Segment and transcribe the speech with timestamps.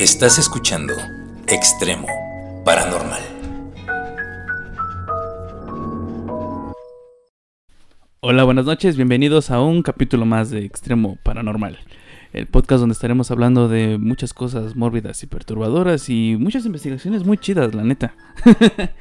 [0.00, 0.94] Estás escuchando
[1.46, 2.06] Extremo
[2.64, 3.20] Paranormal.
[8.20, 11.80] Hola, buenas noches, bienvenidos a un capítulo más de Extremo Paranormal,
[12.32, 17.36] el podcast donde estaremos hablando de muchas cosas mórbidas y perturbadoras y muchas investigaciones muy
[17.36, 18.14] chidas, la neta.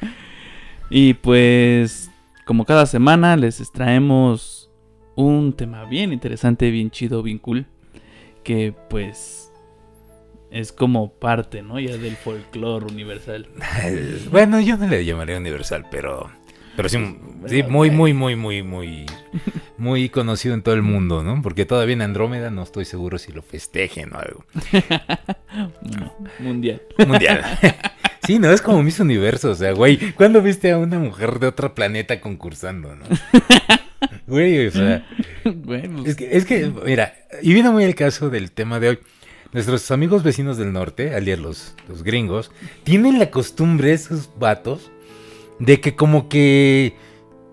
[0.90, 2.12] y pues,
[2.46, 4.70] como cada semana, les traemos
[5.16, 7.68] un tema bien interesante, bien chido, bien cool,
[8.44, 9.49] que pues
[10.52, 11.80] es como parte, ¿no?
[11.80, 13.48] Ya del folclore universal.
[14.32, 16.30] Bueno, yo no le llamaría universal, pero
[16.80, 16.98] pero sí,
[17.48, 19.06] sí, muy, muy, muy, muy, muy,
[19.78, 21.42] muy conocido en todo el mundo, ¿no?
[21.42, 24.46] Porque todavía en Andrómeda no estoy seguro si lo festejen o algo.
[26.40, 26.82] Mundial.
[27.06, 27.44] Mundial.
[28.26, 31.48] Sí, no, es como Miss Universo, o sea, güey, ¿cuándo viste a una mujer de
[31.48, 33.06] otro planeta concursando, no?
[34.28, 35.08] Güey, o sea,
[35.44, 39.00] Bueno, es que, es que, mira, y viene muy el caso del tema de hoy.
[39.52, 42.52] Nuestros amigos vecinos del norte, al día los, los gringos,
[42.84, 44.92] tienen la costumbre, esos vatos,
[45.58, 46.96] de que como que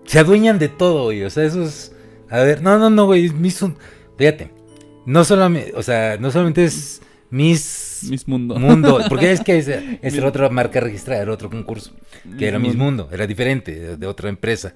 [0.05, 1.23] se adueñan de todo, güey.
[1.23, 1.93] O sea, eso es.
[2.29, 3.29] A ver, no, no, no, güey.
[3.29, 3.61] Miss.
[3.61, 3.77] Un...
[4.17, 4.51] Fíjate.
[5.05, 8.55] No solamente, o sea, no solamente es Miss Miss Mundo.
[8.59, 11.91] Mundo, porque es que esa esa era otra marca registrada, era otro concurso,
[12.37, 14.73] que era Miss Mundo, era diferente, de, de otra empresa.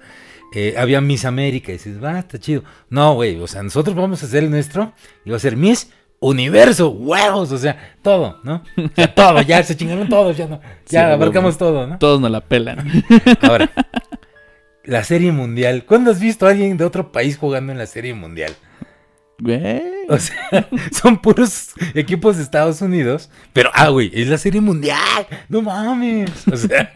[0.54, 2.62] Eh, había Miss América, y dices, va, está chido.
[2.90, 4.92] No, güey, o sea, nosotros vamos a hacer el nuestro,
[5.24, 5.88] y va a ser Miss
[6.22, 8.62] Universo, huevos, o sea, todo, ¿no?
[8.76, 11.98] O sea, todo, ya se chingaron todos, ya no, ya abarcamos todo, ¿no?
[11.98, 13.04] Todos nos la pelan.
[13.42, 13.70] Ahora,
[14.84, 15.84] la serie mundial.
[15.84, 18.52] ¿Cuándo has visto a alguien de otro país jugando en la serie mundial?
[19.42, 19.82] Güey.
[20.08, 23.28] O sea, son puros equipos de Estados Unidos.
[23.52, 25.26] Pero, ah, güey, es la serie mundial.
[25.48, 26.30] No mames.
[26.46, 26.92] O sea,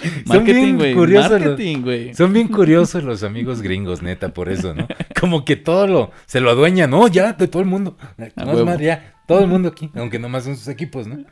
[0.26, 0.94] son bien güey.
[0.94, 1.40] curiosos.
[1.42, 4.88] los- son bien curiosos los amigos gringos, neta, por eso, ¿no?
[5.20, 7.98] Como que todo lo se lo adueñan, no, ya, de todo el mundo.
[8.36, 11.24] No, más, ya, todo el mundo aquí, aunque nomás son sus equipos, ¿no?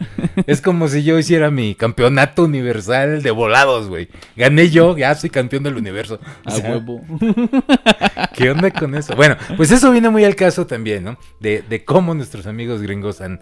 [0.46, 4.08] Es como si yo hiciera mi campeonato universal de volados, güey.
[4.36, 6.20] Gané yo, ya soy campeón del universo.
[6.46, 7.00] O A huevo.
[8.34, 9.16] ¿Qué onda con eso?
[9.16, 11.18] Bueno, pues eso viene muy al caso también, ¿no?
[11.40, 13.40] De, de cómo nuestros amigos gringos han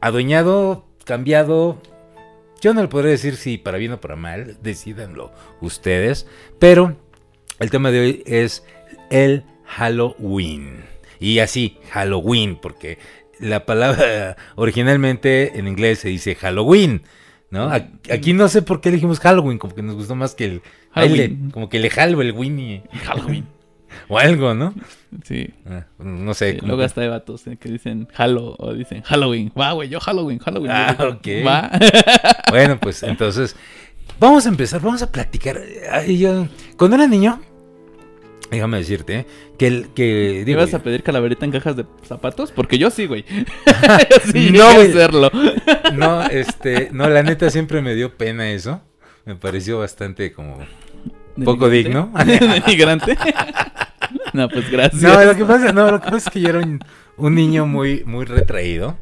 [0.00, 1.80] adueñado, cambiado.
[2.60, 6.26] Yo no le podré decir si para bien o para mal, decídanlo ustedes.
[6.58, 6.96] Pero
[7.60, 8.64] el tema de hoy es
[9.10, 10.86] el Halloween.
[11.20, 12.98] Y así, Halloween, porque
[13.40, 17.02] la palabra originalmente en inglés se dice Halloween.
[17.50, 17.70] ¿No?
[17.70, 20.62] Aquí no sé por qué elegimos Halloween, como que nos gustó más que el
[20.92, 21.50] Halloween.
[21.52, 23.46] Como que le jalo el Winnie Halloween.
[24.08, 24.74] o algo, ¿no?
[25.22, 25.50] Sí.
[25.64, 26.54] Ah, no sé.
[26.54, 29.52] Sí, luego que- hasta hay vatos eh, que dicen Halo o dicen Halloween.
[29.56, 30.72] Va, güey, yo Halloween, Halloween.
[30.72, 31.26] Ah, Yo, ok.
[31.46, 31.70] Va.
[32.50, 33.54] Bueno, pues entonces,
[34.18, 35.60] vamos a empezar, vamos a platicar.
[35.92, 37.40] Ay, yo- cuando era niño,
[38.54, 39.26] déjame decirte, ¿eh?
[39.58, 42.52] que el que digo, ¿Ibas a pedir calaverita en cajas de zapatos?
[42.52, 43.24] Porque yo sí, güey.
[43.28, 45.30] yo sí, No, hacerlo.
[45.94, 48.82] no, este, no, la neta siempre me dio pena eso.
[49.24, 50.58] Me pareció bastante como
[51.44, 52.12] poco digno.
[52.24, 53.16] ¿Denigrante?
[54.32, 55.02] no, pues gracias.
[55.02, 56.80] No, lo que pasa, no, lo que pasa es que yo era un,
[57.16, 58.98] un niño muy, muy retraído,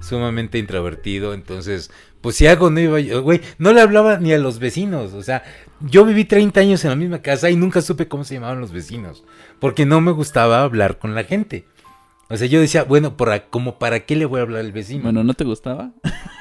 [0.00, 1.90] sumamente introvertido, entonces,
[2.20, 5.22] pues si algo no iba yo, güey, no le hablaba ni a los vecinos, o
[5.22, 5.42] sea,
[5.80, 8.72] yo viví 30 años en la misma casa y nunca supe cómo se llamaban los
[8.72, 9.24] vecinos,
[9.58, 11.66] porque no me gustaba hablar con la gente.
[12.28, 15.04] O sea, yo decía, bueno, para, como para qué le voy a hablar al vecino.
[15.04, 15.92] Bueno, ¿no te gustaba?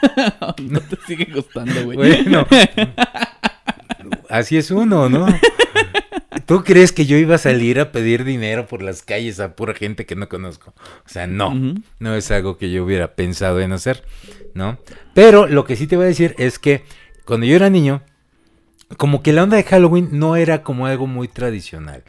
[0.62, 1.98] no te sigue gustando, güey.
[1.98, 2.48] Bueno,
[4.30, 5.28] así es uno, ¿no?
[6.48, 9.74] ¿Tú crees que yo iba a salir a pedir dinero por las calles a pura
[9.74, 10.74] gente que no conozco?
[11.06, 11.54] O sea, no,
[12.00, 14.04] no es algo que yo hubiera pensado en hacer,
[14.54, 14.80] ¿no?
[15.14, 16.84] Pero lo que sí te voy a decir es que
[17.26, 18.04] cuando yo era niño,
[18.98, 22.04] como que la onda de Halloween no era como algo muy tradicional.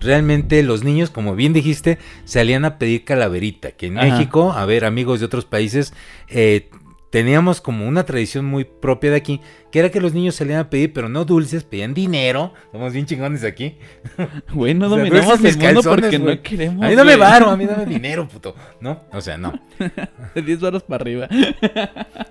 [0.00, 4.06] Realmente los niños, como bien dijiste, salían a pedir calaverita, que en Ajá.
[4.06, 5.94] México, a ver, amigos de otros países,
[6.28, 6.68] eh,
[7.10, 9.40] teníamos como una tradición muy propia de aquí,
[9.70, 12.52] que era que los niños salían a pedir, pero no dulces, pedían dinero.
[12.72, 13.78] Somos bien chingones aquí.
[14.52, 16.84] Güey, no O sea, dominamos versus mis el mundo porque no queremos.
[16.84, 18.54] A mí dame varo, a mí dame dinero, puto.
[18.80, 19.04] ¿No?
[19.12, 19.58] O sea, no.
[20.34, 21.28] De 10 varos para arriba.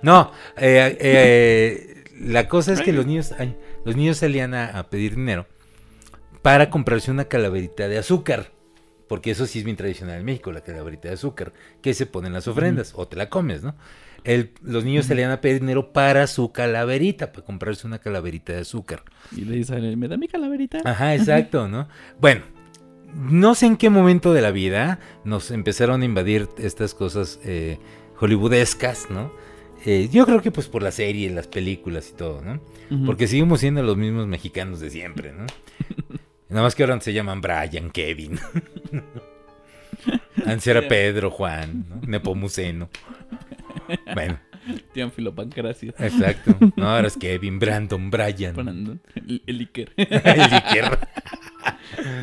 [0.02, 4.90] No, eh, eh, la cosa es que los niños, ay, los niños salían a, a
[4.90, 5.46] pedir dinero
[6.42, 8.52] para comprarse una calaverita de azúcar.
[9.08, 12.26] Porque eso sí es bien tradicional en México, la calaverita de azúcar, que se pone
[12.26, 13.74] en las ofrendas, o te la comes, ¿no?
[14.22, 18.60] El- los niños salían a pedir dinero para su calaverita, para comprarse una calaverita de
[18.60, 19.02] azúcar.
[19.34, 20.80] Y le dice, ¿me da mi calaverita?
[20.84, 21.88] Ajá, exacto, ¿no?
[22.20, 22.42] Bueno,
[23.14, 27.78] no sé en qué momento de la vida nos empezaron a invadir estas cosas eh,
[28.20, 29.32] hollywoodescas, ¿no?
[29.90, 32.60] Eh, yo creo que pues por la serie, las películas y todo, ¿no?
[33.06, 35.46] Porque seguimos siendo los mismos mexicanos de siempre, ¿no?
[36.50, 38.38] Nada más que ahora se llaman Brian, Kevin.
[40.44, 42.00] Antes era Pedro, Juan, ¿no?
[42.06, 42.88] Nepomuceno.
[44.14, 44.38] Bueno,
[44.92, 45.94] Teófilo Pancracio.
[45.98, 46.54] Exacto.
[46.76, 48.54] No, ahora es Kevin, Brandon, Brian.
[48.54, 49.92] Brandon, El, el Iker.
[49.96, 50.98] El Iker.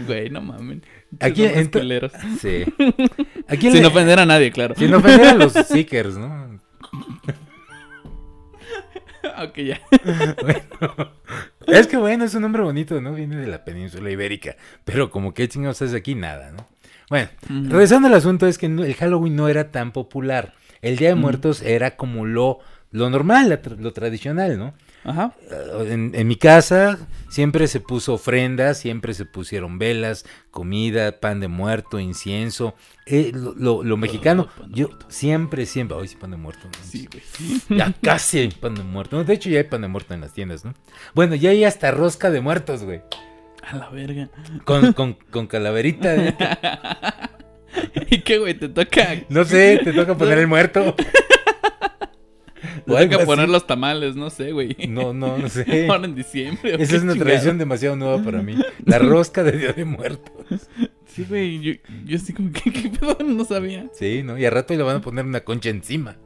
[0.06, 0.80] Güey, no mames.
[1.20, 2.12] Aquí, culeros.
[2.40, 2.64] Sí.
[3.48, 4.76] Aquí Sin le- ofender a nadie, claro.
[4.76, 6.45] Sin ofender a los Seekers, ¿no?
[9.44, 9.82] ok, ya.
[11.66, 13.14] Bueno, es que bueno, es un nombre bonito, ¿no?
[13.16, 14.56] Viene de la península ibérica.
[14.84, 16.68] Pero como que chingados hace aquí, nada, ¿no?
[17.10, 17.30] Bueno,
[17.70, 20.54] regresando al asunto, es que el Halloween no era tan popular.
[20.82, 22.60] El Día de Muertos era como lo,
[22.92, 24.76] lo normal, lo tradicional, ¿no?
[25.06, 25.34] Ajá.
[25.52, 26.98] Eh, En, en mi casa
[27.30, 32.74] siempre se puso ofrendas, siempre se pusieron velas, comida, pan de muerto, incienso.
[33.06, 35.06] Eh, lo, lo- lo mexicano, pan de yo muerto.
[35.10, 36.66] siempre, siempre, hoy sí pan de muerto.
[36.66, 36.72] ¿no?
[36.90, 37.80] Sí, güey.
[37.80, 39.24] Ya casi hay pan de muerto.
[39.24, 40.74] De hecho ya hay pan de muerto en las tiendas, ¿no?
[41.14, 43.02] Bueno, ya hay hasta rosca de muertos, güey.
[43.62, 44.30] A la verga.
[44.64, 46.16] Con, con, con calaverita.
[46.16, 46.36] ¿eh?
[48.10, 48.54] ¿Y qué, güey?
[48.54, 49.16] Te toca.
[49.30, 50.96] No sé, te toca poner el muerto.
[52.86, 53.26] Te O algo toca así.
[53.26, 54.76] poner los tamales, no sé, güey.
[54.90, 55.88] No, no, no sé.
[55.90, 56.76] Ahora en diciembre.
[56.76, 58.56] ¿o Esa es una tradición demasiado nueva para mí.
[58.86, 60.70] La rosca de Día de Muertos.
[61.08, 61.60] Sí, güey.
[61.62, 61.74] Yo,
[62.06, 63.18] yo así como que, ¿qué pedo?
[63.26, 63.88] No sabía.
[63.94, 64.38] Sí, ¿no?
[64.38, 66.18] Y a rato le van a poner una concha encima.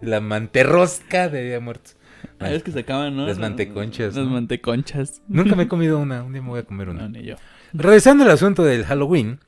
[0.00, 1.96] La manterrosca de Día de Muertos.
[2.40, 3.26] Ah, es que se acaban, ¿no?
[3.26, 4.30] Las manteconchas, Las ¿no?
[4.32, 5.22] manteconchas.
[5.28, 6.22] Nunca me he comido una.
[6.22, 7.08] Un día me voy a comer No, una.
[7.08, 7.34] ni yo.
[7.72, 9.40] Regresando al asunto del Halloween,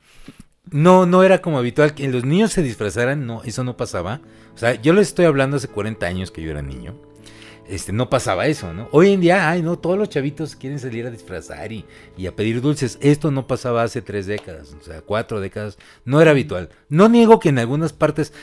[0.69, 4.21] no, no era como habitual que los niños se disfrazaran, no, eso no pasaba.
[4.53, 6.95] O sea, yo les estoy hablando hace 40 años que yo era niño.
[7.67, 8.89] Este, no pasaba eso, ¿no?
[8.91, 11.85] Hoy en día, ay, no, todos los chavitos quieren salir a disfrazar y,
[12.17, 12.97] y a pedir dulces.
[13.01, 15.77] Esto no pasaba hace tres décadas, o sea, cuatro décadas.
[16.03, 16.69] No era habitual.
[16.89, 18.33] No niego que en algunas partes,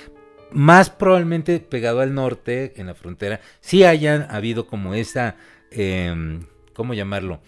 [0.50, 5.36] más probablemente pegado al norte, en la frontera, sí hayan habido como esa,
[5.70, 7.40] em, ¿cómo llamarlo?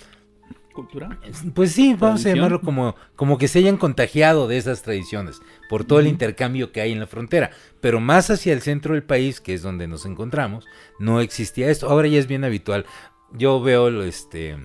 [0.72, 1.18] ¿Cultura?
[1.54, 5.84] Pues sí, vamos a llamarlo como, como que se hayan contagiado de esas tradiciones por
[5.84, 7.50] todo el intercambio que hay en la frontera.
[7.80, 10.64] Pero más hacia el centro del país, que es donde nos encontramos,
[10.98, 11.88] no existía esto.
[11.88, 12.86] Ahora ya es bien habitual.
[13.32, 14.56] Yo veo lo, este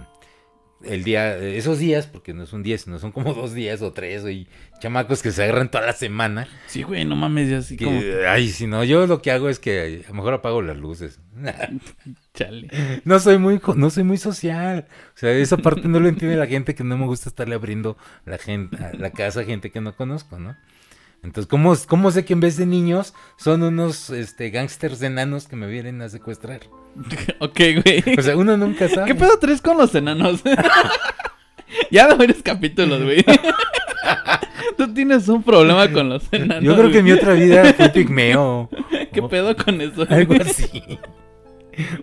[0.86, 3.92] el día, esos días, porque no es un día, sino son como dos días o
[3.92, 4.48] tres, y
[4.80, 6.48] chamacos que se agarran toda la semana.
[6.68, 8.00] Sí, güey, no mames, ya así que, como.
[8.28, 11.20] Ay, si no, yo lo que hago es que a lo mejor apago las luces.
[12.34, 12.70] Chale.
[13.04, 14.88] No soy muy no soy muy social.
[15.16, 17.98] O sea, esa parte no lo entiende la gente que no me gusta estarle abriendo
[18.26, 20.56] la gente la casa a gente que no conozco, ¿no?
[21.24, 25.56] Entonces, ¿cómo, cómo sé que en vez de niños son unos este gángsters enanos que
[25.56, 26.62] me vienen a secuestrar?
[27.40, 28.18] ok, güey.
[28.18, 29.08] O sea, uno nunca sabe.
[29.08, 30.42] ¿Qué pedo traes con los enanos?
[31.92, 33.26] ya de varios capítulos, güey.
[34.78, 36.64] Tú tienes un problema con los enanos.
[36.64, 38.70] Yo creo que en mi otra vida fui pigmeo.
[39.12, 40.06] ¿Qué pedo con eso?
[40.10, 40.42] Algo güey?
[40.42, 41.00] así.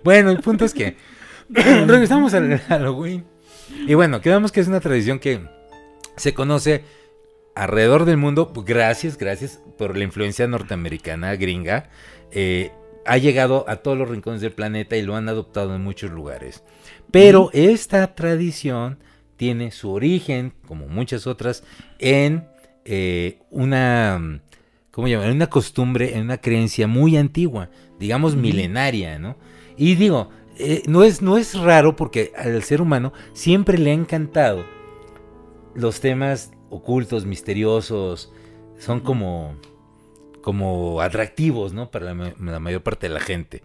[0.02, 0.96] Bueno, el punto es que
[1.48, 3.24] regresamos al Halloween.
[3.86, 5.40] Y bueno, quedamos que es una tradición que
[6.16, 6.84] se conoce
[7.54, 11.90] alrededor del mundo, gracias, gracias por la influencia norteamericana, gringa,
[12.30, 12.72] eh,
[13.04, 16.62] ha llegado a todos los rincones del planeta y lo han adoptado en muchos lugares.
[17.10, 18.98] Pero esta tradición
[19.36, 21.64] tiene su origen, como muchas otras,
[21.98, 22.46] en
[22.84, 24.40] eh, una,
[24.90, 25.28] ¿cómo llamar?
[25.28, 29.36] En una costumbre, en una creencia muy antigua, digamos milenaria, ¿no?
[29.76, 33.94] Y digo, eh, no, es, no es raro porque al ser humano siempre le ha
[33.94, 34.64] encantado
[35.74, 38.32] los temas ocultos, misteriosos,
[38.78, 39.54] son como,
[40.42, 41.90] como atractivos, ¿no?
[41.90, 43.62] Para la, ma- la mayor parte de la gente.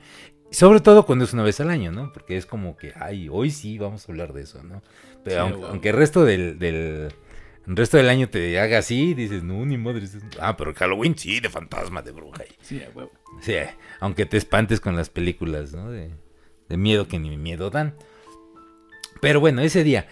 [0.51, 2.13] Sobre todo cuando es una vez al año, ¿no?
[2.13, 4.81] Porque es como que, ay, hoy sí vamos a hablar de eso, ¿no?
[5.23, 7.11] Pero Sí, aunque, el resto del, del
[7.67, 10.07] el resto del año te haga así, dices, no, ni madre.
[10.39, 12.43] Ah, pero Halloween sí, de fantasma, de bruja.
[12.61, 13.11] Sí, a huevo.
[13.41, 13.55] Sí,
[13.99, 15.91] aunque te espantes con las películas, ¿no?
[15.91, 16.11] De,
[16.69, 17.93] de miedo que ni miedo dan.
[19.19, 20.07] Pero bueno, ese día,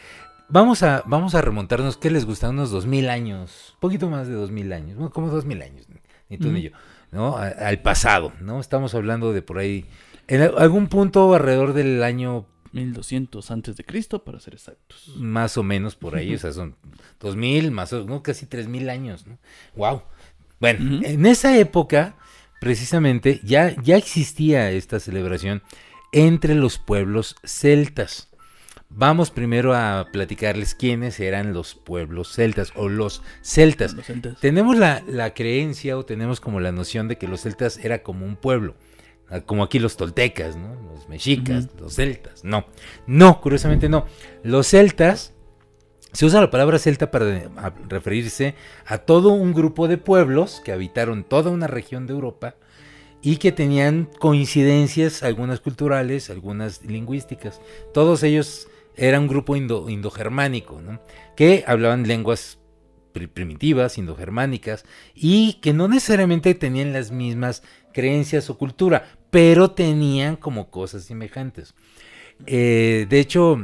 [0.49, 2.49] vamos a, vamos a remontarnos, ¿qué les gusta?
[2.49, 5.61] Unos dos mil años, un poquito más de dos mil años, bueno, como dos mil
[5.61, 5.85] años,
[6.29, 6.71] ni tú ni yo,
[7.11, 7.37] ¿no?
[7.37, 8.59] A- al pasado, ¿no?
[8.59, 9.85] Estamos hablando de por ahí,
[10.27, 15.13] en algún punto alrededor del año 1200 antes de Cristo, para ser exactos.
[15.17, 16.75] más o menos por ahí, o sea, son
[17.19, 19.37] dos mil, más o no, casi tres mil años, ¿no?
[19.75, 20.01] Wow.
[20.59, 22.15] Bueno, en esa época,
[22.59, 25.61] precisamente, ya, ya existía esta celebración
[26.11, 28.29] entre los pueblos celtas.
[28.97, 33.93] Vamos primero a platicarles quiénes eran los pueblos celtas o los celtas.
[33.93, 34.39] Los celtas.
[34.39, 38.25] Tenemos la, la creencia o tenemos como la noción de que los celtas era como
[38.25, 38.75] un pueblo.
[39.29, 40.75] ah, Como aquí los toltecas, ¿no?
[40.93, 42.45] Los mexicas, los celtas.
[42.45, 42.65] No,
[43.05, 44.05] no, curiosamente no.
[44.43, 45.33] Los celtas,
[46.13, 47.25] se usa la palabra celta para
[47.57, 52.55] a- referirse a todo un grupo de pueblos que habitaron toda una región de Europa
[53.21, 57.59] y que tenían coincidencias, algunas culturales, algunas lingüísticas.
[57.93, 61.01] Todos ellos eran un grupo indo- indogermánico, ¿no?
[61.35, 62.59] que hablaban lenguas
[63.13, 70.35] pri- primitivas, indogermánicas, y que no necesariamente tenían las mismas creencias o cultura, pero tenían
[70.35, 71.73] como cosas semejantes.
[72.45, 73.57] Eh, de hecho,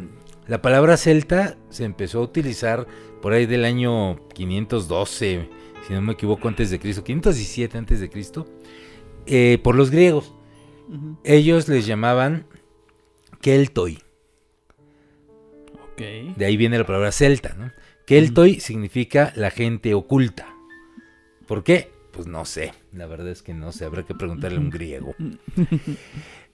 [0.48, 2.88] la palabra celta se empezó a utilizar
[3.22, 5.50] por ahí del año 512,
[5.88, 8.48] si no me equivoco, antes de Cristo, 517 antes de Cristo,
[9.26, 10.34] eh, por los griegos.
[11.24, 12.48] Ellos les llamaban
[13.42, 14.00] Keltoi.
[16.36, 17.72] De ahí viene la palabra celta, ¿no?
[18.06, 20.54] Keltoi significa la gente oculta.
[21.48, 21.92] ¿Por qué?
[22.12, 22.74] Pues no sé.
[22.92, 23.86] La verdad es que no sé.
[23.86, 25.16] Habrá que preguntarle a un griego.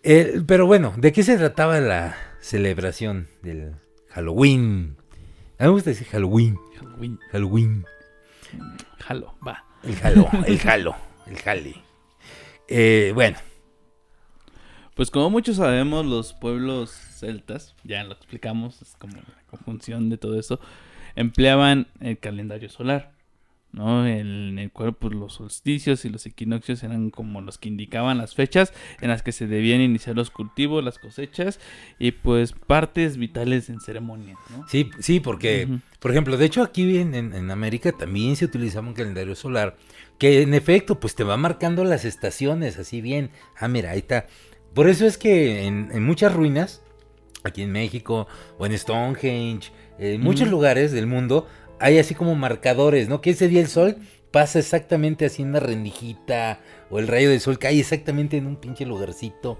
[0.04, 3.76] Eh, pero bueno, ¿de qué se trataba la celebración del
[4.10, 4.98] Halloween?
[5.58, 6.58] A mí me gusta decir Halloween.
[6.80, 7.20] Halloween.
[7.32, 7.86] Halloween.
[9.00, 9.66] Jalo, va.
[9.84, 10.30] El Halo.
[10.46, 10.96] El Halo.
[11.26, 11.76] El Jale.
[12.68, 13.38] Eh, bueno.
[14.96, 20.18] Pues como muchos sabemos, los pueblos celtas, ya lo explicamos, es como la conjunción de
[20.18, 20.60] todo eso,
[21.16, 23.12] empleaban el calendario solar,
[23.72, 24.06] ¿no?
[24.06, 28.18] El- en el cual pues los solsticios y los equinoccios eran como los que indicaban
[28.18, 31.60] las fechas en las que se debían iniciar los cultivos, las cosechas
[32.00, 34.68] y pues partes vitales en ceremonias, ¿no?
[34.68, 35.68] Sí, sí, porque,
[36.00, 39.76] por ejemplo, de hecho aquí en, en- en América también se utilizaba un calendario solar
[40.18, 43.30] que en efecto pues te va marcando las estaciones así bien.
[43.60, 44.28] Ah, mira, ahí está.
[44.74, 46.82] Por eso es que en, en muchas ruinas,
[47.44, 48.28] aquí en México
[48.58, 51.48] o en Stonehenge, en muchos lugares del mundo,
[51.80, 53.22] hay así como marcadores, ¿no?
[53.22, 53.98] Que ese día el sol
[54.32, 58.58] pasa exactamente así en una rendijita o el rayo del sol cae exactamente en un
[58.58, 59.60] pinche lugarcito.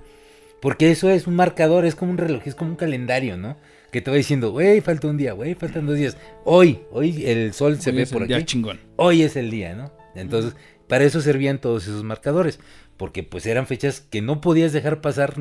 [0.62, 3.58] Porque eso es un marcador, es como un reloj, es como un calendario, ¿no?
[3.92, 6.18] Que te va diciendo, güey, falta un día, güey, faltan dos días.
[6.46, 8.44] Hoy, hoy el sol se ve por aquí.
[8.44, 8.80] chingón.
[8.96, 9.92] Hoy es el día, ¿no?
[10.16, 10.56] Entonces,
[10.88, 12.60] para eso servían todos esos marcadores.
[12.98, 15.36] Porque pues eran fechas que no podías dejar pasar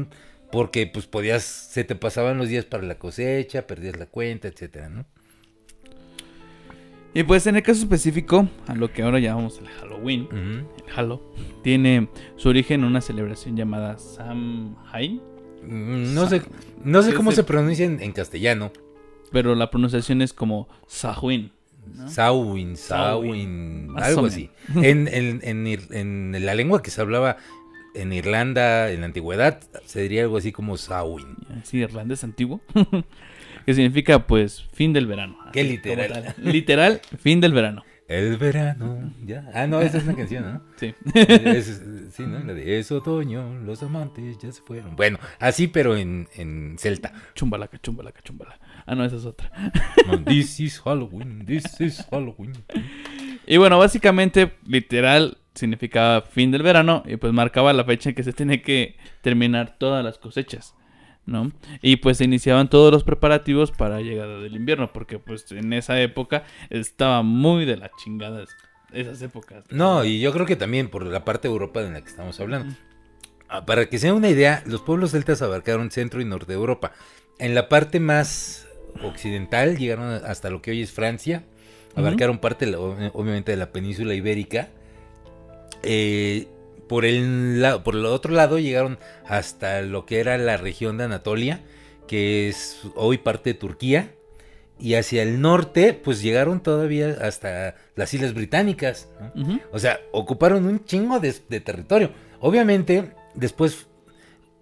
[0.52, 4.88] porque pues podías, se te pasaban los días para la cosecha, perdías la cuenta, etcétera,
[4.88, 5.04] ¿no?
[7.14, 11.22] Y pues en el caso específico, a lo que ahora llamamos el Halloween, el Halo,
[11.62, 15.20] tiene su origen en una celebración llamada Samhain,
[15.62, 16.42] Mm, No sé,
[16.84, 18.70] no sé cómo se pronuncia en, en castellano.
[19.32, 21.50] pero la pronunciación es como Sahuin.
[21.94, 22.08] ¿no?
[22.08, 24.50] Samhain, más algo así.
[24.76, 27.38] En, en- en la lengua que se hablaba
[27.96, 31.36] en Irlanda en la antigüedad, se diría algo así como Samhain.
[31.62, 32.60] Así, irlandés antiguo.
[33.66, 35.38] que significa pues fin del verano.
[35.52, 36.34] Qué literal.
[36.38, 37.84] Literal, fin del verano.
[38.08, 39.50] El verano, ya.
[39.52, 40.62] Ah, no, esa es una canción, ¿no?
[40.76, 40.94] Sí.
[41.14, 42.38] Es- sí, ¿no?
[42.38, 44.94] La de es otoño, los amantes ya se fueron.
[44.94, 47.12] Bueno, así pero en, en celta.
[47.34, 48.60] Chumbalaca, chumbalaca, chumbala.
[48.86, 49.50] Ah, no, esa es otra.
[50.06, 52.52] No, this is Halloween, this is Halloween.
[53.48, 58.22] Y bueno, básicamente, literal, significaba fin del verano y pues marcaba la fecha en que
[58.22, 60.74] se tiene que terminar todas las cosechas,
[61.26, 61.50] ¿no?
[61.82, 65.72] Y pues se iniciaban todos los preparativos para la llegada del invierno, porque pues en
[65.72, 68.56] esa época estaba muy de la chingada es-
[68.92, 69.64] esas épocas.
[69.70, 72.38] No, y yo creo que también por la parte de Europa de la que estamos
[72.38, 72.72] hablando.
[73.48, 76.92] Ah, Para que sea una idea, los pueblos celtas abarcaron centro y norte de Europa.
[77.38, 78.66] En la parte más
[79.02, 81.44] occidental llegaron hasta lo que hoy es Francia.
[81.94, 84.68] Abarcaron parte, obviamente, de la península ibérica.
[85.86, 86.48] Eh,
[86.88, 91.60] por, el, por el otro lado llegaron hasta lo que era la región de Anatolia,
[92.06, 94.12] que es hoy parte de Turquía.
[94.78, 99.08] Y hacia el norte, pues llegaron todavía hasta las Islas Británicas.
[99.72, 102.10] O sea, ocuparon un chingo de, de territorio.
[102.40, 103.86] Obviamente, después,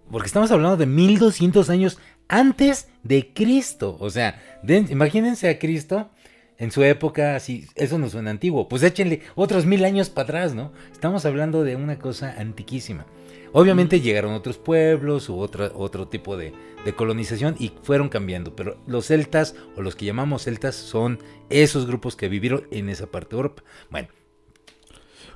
[0.09, 3.97] porque estamos hablando de 1200 años antes de Cristo.
[3.99, 6.09] O sea, de- imagínense a Cristo
[6.57, 8.67] en su época, así, eso no suena antiguo.
[8.67, 10.71] Pues échenle otros mil años para atrás, ¿no?
[10.91, 13.05] Estamos hablando de una cosa antiquísima.
[13.51, 18.77] Obviamente llegaron otros pueblos u otra, otro tipo de, de colonización y fueron cambiando, pero
[18.85, 21.19] los celtas o los que llamamos celtas son
[21.49, 23.63] esos grupos que vivieron en esa parte de Europa.
[23.89, 24.09] Bueno,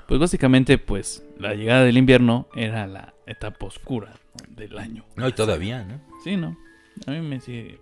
[0.08, 4.16] Pues básicamente, pues la llegada del invierno era la etapa oscura
[4.50, 5.06] del año.
[5.16, 6.02] no, y todavía, ¿no?
[6.24, 6.58] Sí, ¿no?
[7.06, 7.80] A mí me sigue...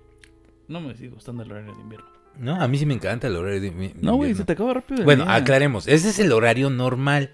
[0.68, 2.08] No me sigue gustando el horario de invierno.
[2.40, 4.38] No, a mí sí me encanta el horario de mi- No, güey, invierno.
[4.38, 5.36] se te acaba rápido Bueno, día.
[5.36, 7.32] aclaremos, ese es el horario normal.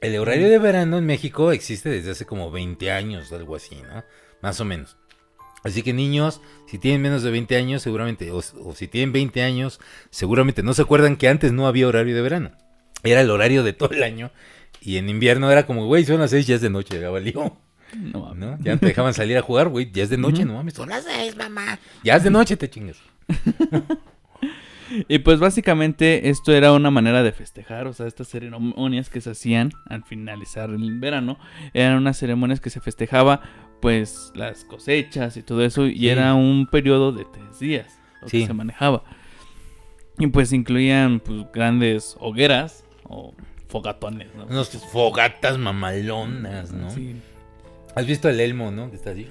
[0.00, 4.04] El horario de verano en México existe desde hace como 20 años, algo así, ¿no?
[4.42, 4.96] Más o menos.
[5.64, 9.42] Así que niños, si tienen menos de 20 años, seguramente, o, o si tienen 20
[9.42, 12.52] años, seguramente no se acuerdan que antes no había horario de verano.
[13.02, 14.30] Era el horario de todo el año.
[14.80, 17.56] Y en invierno era como, güey, son las 6, ya es de noche, ya valió.
[17.96, 18.36] No, mames.
[18.38, 18.58] ¿No?
[18.62, 21.04] Ya te dejaban salir a jugar, güey, ya es de noche, no mames, son las
[21.04, 21.78] 6, mamá.
[22.04, 22.98] Ya es de noche, te chingas.
[25.08, 29.30] Y pues básicamente esto era una manera de festejar, o sea, estas ceremonias que se
[29.30, 31.38] hacían al finalizar el verano,
[31.74, 33.40] eran unas ceremonias que se festejaba
[33.80, 36.08] pues las cosechas y todo eso, y Sí.
[36.08, 38.40] era un periodo de tres días lo Sí.
[38.42, 39.02] que se manejaba.
[40.20, 43.34] Y pues incluían pues grandes hogueras o
[43.68, 44.46] fogatones, ¿no?
[44.46, 46.90] Unos fogatas mamalonas, ¿no?
[46.90, 47.16] Sí.
[47.96, 48.88] ¿Has visto el elmo, no?
[48.90, 49.26] Que está así.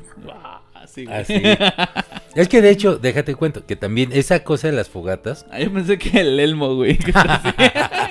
[1.06, 1.08] Güey.
[1.18, 1.42] Así.
[2.36, 5.46] es que de hecho, déjate cuento, que también esa cosa de las fogatas.
[5.51, 6.98] Ah, yo pensé que el elmo, güey.
[6.98, 7.50] que está así.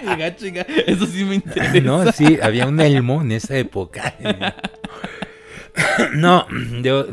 [0.09, 1.81] Diga, chinga, eso sí me interesa.
[1.81, 4.15] No, sí, había un elmo en esa época.
[6.15, 6.47] no,
[6.83, 7.07] yo,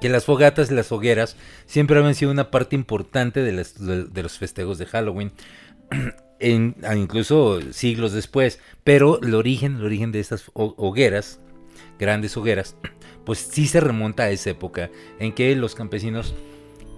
[0.00, 1.36] que las fogatas y las hogueras
[1.66, 5.32] siempre habían sido una parte importante de, las- de- de los festejos de Halloween.
[6.40, 8.60] En- ah, incluso siglos después.
[8.84, 11.40] Pero el origen, el origen de estas ho- hogueras,
[11.98, 12.76] grandes hogueras,
[13.28, 16.34] pues sí se remonta a esa época en que los campesinos,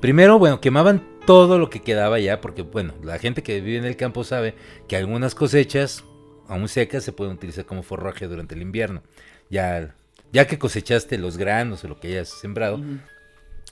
[0.00, 3.84] primero, bueno, quemaban todo lo que quedaba ya, porque bueno, la gente que vive en
[3.84, 4.54] el campo sabe
[4.86, 6.04] que algunas cosechas,
[6.46, 9.02] aún secas, se pueden utilizar como forraje durante el invierno.
[9.50, 9.96] Ya,
[10.32, 12.80] ya que cosechaste los granos o lo que hayas sembrado,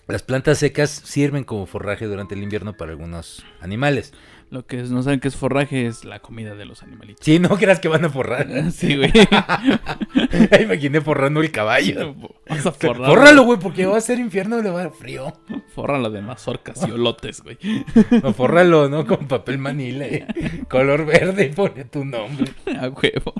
[0.08, 4.12] las plantas secas sirven como forraje durante el invierno para algunos animales.
[4.50, 7.22] Lo que no saben que es forraje es la comida de los animalitos.
[7.24, 8.48] Sí, no creas que van a forrar.
[8.72, 9.12] Sí, güey.
[10.62, 12.14] Imaginé forrando el caballo.
[12.48, 13.10] Vas a forrar.
[13.10, 15.32] Fórralo, güey, porque va a ser infierno, le va a dar frío.
[15.74, 17.58] Fórralo de mazorcas y olotes, güey.
[18.22, 19.06] O fórralo, ¿no?
[19.06, 20.26] Con papel manila, eh,
[20.68, 22.52] color verde y pone tu nombre.
[22.80, 23.34] A huevo.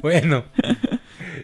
[0.00, 0.44] Bueno.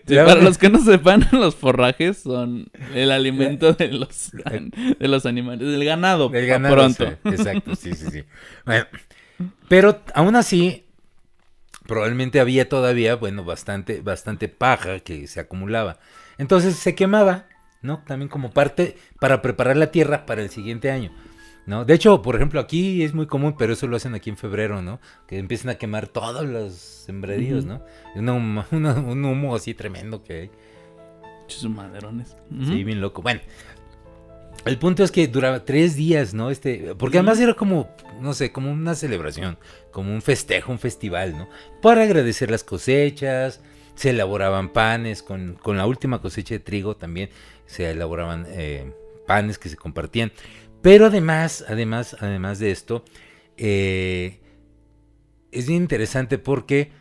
[0.09, 5.27] Sí, para los que no sepan, los forrajes son el alimento de los, de los
[5.27, 6.31] animales, del ganado.
[6.31, 6.75] Del ganado.
[6.75, 7.05] Pronto.
[7.07, 8.25] sí, exacto, sí, sí, sí.
[8.65, 8.87] Bueno,
[9.69, 10.87] pero aún así,
[11.87, 15.99] probablemente había todavía, bueno, bastante, bastante paja que se acumulaba.
[16.39, 17.47] Entonces se quemaba,
[17.83, 18.03] ¿no?
[18.07, 21.13] También como parte para preparar la tierra para el siguiente año.
[21.69, 21.85] ¿No?
[21.85, 24.81] De hecho, por ejemplo, aquí es muy común, pero eso lo hacen aquí en febrero,
[24.81, 25.01] ¿no?
[25.27, 27.67] Que empiezan a quemar todos los sembradíos.
[27.67, 27.83] ¿no?
[28.17, 30.51] Una huma- una- un humo así tremendo que hay.
[31.47, 32.37] Sus maderones.
[32.65, 33.21] Sí, bien loco.
[33.21, 33.41] Bueno,
[34.65, 36.51] el punto es que duraba tres días, ¿no?
[36.51, 37.89] Este, porque además era como,
[38.21, 39.59] no sé, como una celebración,
[39.91, 41.49] como un festejo, un festival, ¿no?
[41.83, 43.61] Para agradecer las cosechas,
[43.95, 47.29] se elaboraban panes, con, con la última cosecha de trigo también
[47.67, 48.91] se elaboraban eh,
[49.27, 50.33] panes que se compartían.
[50.83, 53.05] Pero además, además, además de esto,
[53.57, 54.41] eh,
[55.51, 56.93] es bien interesante porque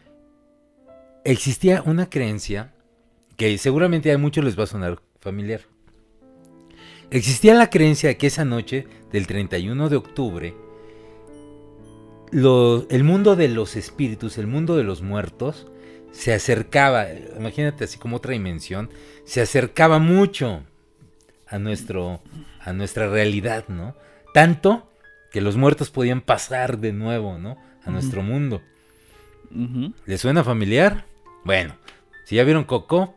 [1.23, 2.73] existía una creencia
[3.35, 5.61] que seguramente a muchos les va a sonar familiar.
[7.11, 10.55] Existía la creencia de que esa noche del 31 de octubre,
[12.31, 15.67] el mundo de los espíritus, el mundo de los muertos,
[16.11, 18.89] se acercaba, imagínate así como otra dimensión,
[19.23, 20.63] se acercaba mucho
[21.47, 22.21] a, nuestro,
[22.67, 23.95] a nuestra realidad, ¿no?
[24.33, 24.91] Tanto
[25.31, 27.57] que los muertos podían pasar de nuevo, ¿no?
[27.85, 28.61] A nuestro mundo.
[29.55, 29.93] Ujú.
[30.05, 31.05] ¿Les suena familiar?
[31.45, 31.75] Bueno,
[32.25, 33.15] si ya vieron Coco,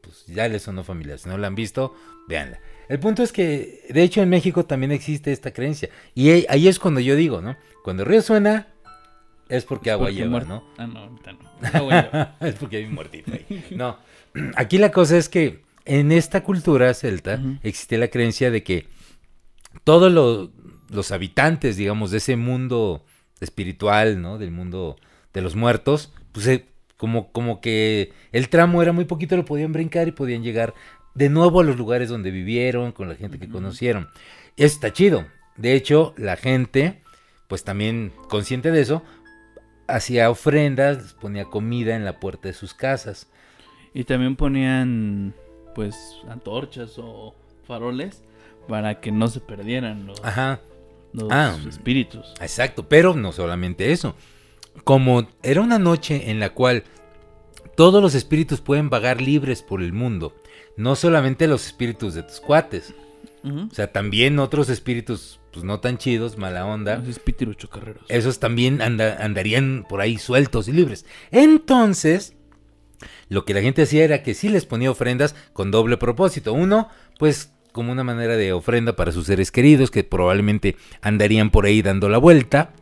[0.00, 1.18] pues ya les sonó familiar.
[1.18, 1.94] Si no la han visto,
[2.26, 2.58] véanla.
[2.88, 5.90] El punto es que, de hecho, en México también existe esta creencia.
[6.14, 7.56] Y ahí- es cuando yo digo, ¿no?
[7.84, 8.68] Cuando el río suena,
[9.50, 10.64] es porque agua Porque lleva, ¿no?
[10.78, 11.50] Ah, no, ahorita no.
[11.72, 12.36] Agua lleva.
[12.40, 13.66] es porque hay un muertito ahí.
[13.76, 13.98] No,
[14.56, 17.58] aquí la cosa es que en esta cultura celta Ujú.
[17.62, 18.86] existe la creencia de que
[19.84, 20.50] todos lo-
[20.90, 23.04] los habitantes, digamos, de ese mundo
[23.40, 24.38] espiritual, ¿no?
[24.38, 24.96] Del mundo
[25.32, 29.72] de los muertos, pues eh, como, como que el tramo era muy poquito, lo podían
[29.72, 30.74] brincar y podían llegar
[31.14, 33.54] de nuevo a los lugares donde vivieron, con la gente que Ujú.
[33.54, 34.08] conocieron.
[34.56, 35.26] Eso está chido.
[35.56, 37.00] De hecho, la gente,
[37.48, 39.02] pues también consciente de eso,
[39.88, 43.28] hacía ofrendas, les ponía comida en la puerta de sus casas.
[43.94, 45.34] Y también ponían,
[45.76, 47.34] pues, antorchas o
[47.68, 48.24] faroles
[48.66, 50.58] para que no se perdieran los, Ajá,
[51.12, 51.56] los Ah.
[51.68, 52.34] espíritus.
[52.40, 54.16] exacto, pero no solamente eso.
[54.82, 56.82] Como era una noche en la cual
[57.76, 60.34] todos los espíritus pueden vagar libres por el mundo,
[60.76, 62.92] no solamente los espíritus de tus cuates,
[63.44, 68.04] o sea, también otros espíritus, pues no tan chidos, mala onda, Los espíritus chocarreros.
[68.08, 71.06] esos también anda- andarían por ahí sueltos y libres.
[71.30, 72.34] Entonces,
[73.28, 76.52] lo que la gente hacía era que sí les ponía ofrendas con doble propósito.
[76.52, 81.66] Uno, pues como una manera de ofrenda para sus seres queridos que probablemente andarían por
[81.66, 82.72] ahí dando la vuelta,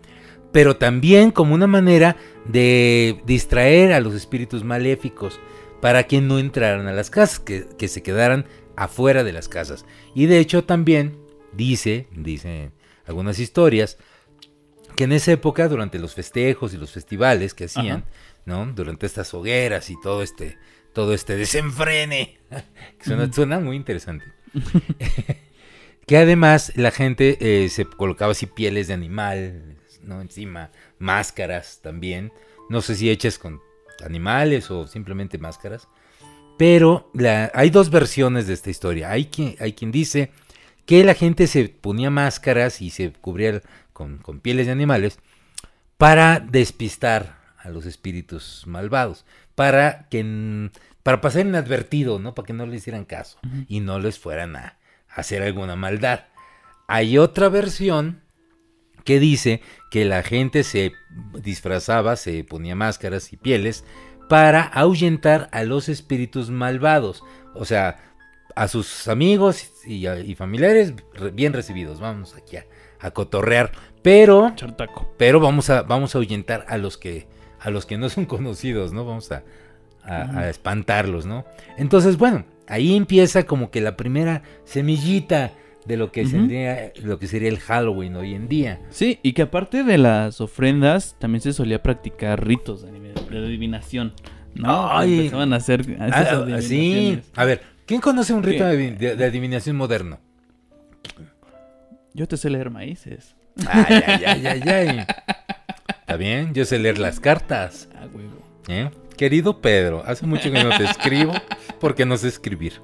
[0.52, 5.40] pero también como una manera de distraer a los espíritus maléficos
[5.80, 9.84] para que no entraran a las casas, que, se quedaran afuera de las casas.
[10.14, 11.18] Y de hecho también
[11.52, 12.70] dice, dice
[13.04, 13.98] algunas historias,
[14.94, 18.04] que en esa época, durante los festejos y los festivales que hacían.
[18.46, 18.66] ¿No?
[18.66, 20.58] Durante estas hogueras y todo este,
[20.92, 22.38] todo este desenfrene,
[23.00, 24.24] suena, suena muy interesante.
[26.06, 30.20] que además la gente eh, se colocaba así pieles de animal, ¿no?
[30.20, 32.32] Encima, máscaras también.
[32.68, 33.60] No sé si hechas con
[34.04, 35.88] animales o simplemente máscaras.
[36.58, 39.10] Pero la- hay dos versiones de esta historia.
[39.10, 40.30] Hay quien, hay quien dice
[40.86, 45.18] que la gente se ponía máscaras y se cubría con, con pieles de animales
[45.96, 49.24] para despistar a los espíritus malvados.
[49.56, 50.70] para que
[51.02, 52.34] para pasar inadvertido, ¿no?
[52.34, 56.24] Para que no le hicieran caso y no les fueran a, a hacer alguna maldad.
[56.88, 58.20] Hay otra versión
[59.04, 60.92] que dice que la gente se
[61.42, 63.84] disfrazaba, se ponía máscaras y pieles
[64.28, 67.22] para ahuyentar a los espíritus malvados.
[67.54, 67.98] O sea,
[68.56, 72.00] a sus amigos y, a- y familiares re- bien recibidos.
[72.00, 72.64] Vamos aquí a,
[73.00, 73.72] a cotorrear.
[74.02, 75.12] Pero, Chartaco.
[75.18, 77.26] pero vamos a, vamos a ahuyentar a los que,
[77.64, 79.04] a los que no son conocidos, ¿no?
[79.04, 79.42] Vamos a,
[80.04, 81.44] a- espantarlos, ¿no?
[81.78, 85.52] Entonces, bueno, ahí empieza como que la primera semillita
[85.86, 88.80] de lo que, sería, lo que sería el Halloween hoy en día.
[88.90, 93.38] Sí, y que aparte de las ofrendas, también se solía practicar ritos de adivina- de
[93.46, 94.12] adivinación.
[94.54, 94.88] ¿no?
[94.90, 95.16] Ay.
[95.18, 100.20] Empezaban a hacer Ah, sí, a ver, ¿quién conoce un rito de- de adivinación moderno?
[102.14, 103.34] Yo te sé leer maíces.
[103.66, 105.06] Ay, ay, ay, ay, ay.
[106.14, 107.88] Está bien, yo sé leer las cartas.
[107.92, 108.40] Ah, huevo.
[108.68, 108.88] ¿eh?
[109.16, 111.32] Querido Pedro, hace mucho que no te escribo
[111.80, 112.74] porque no sé escribir.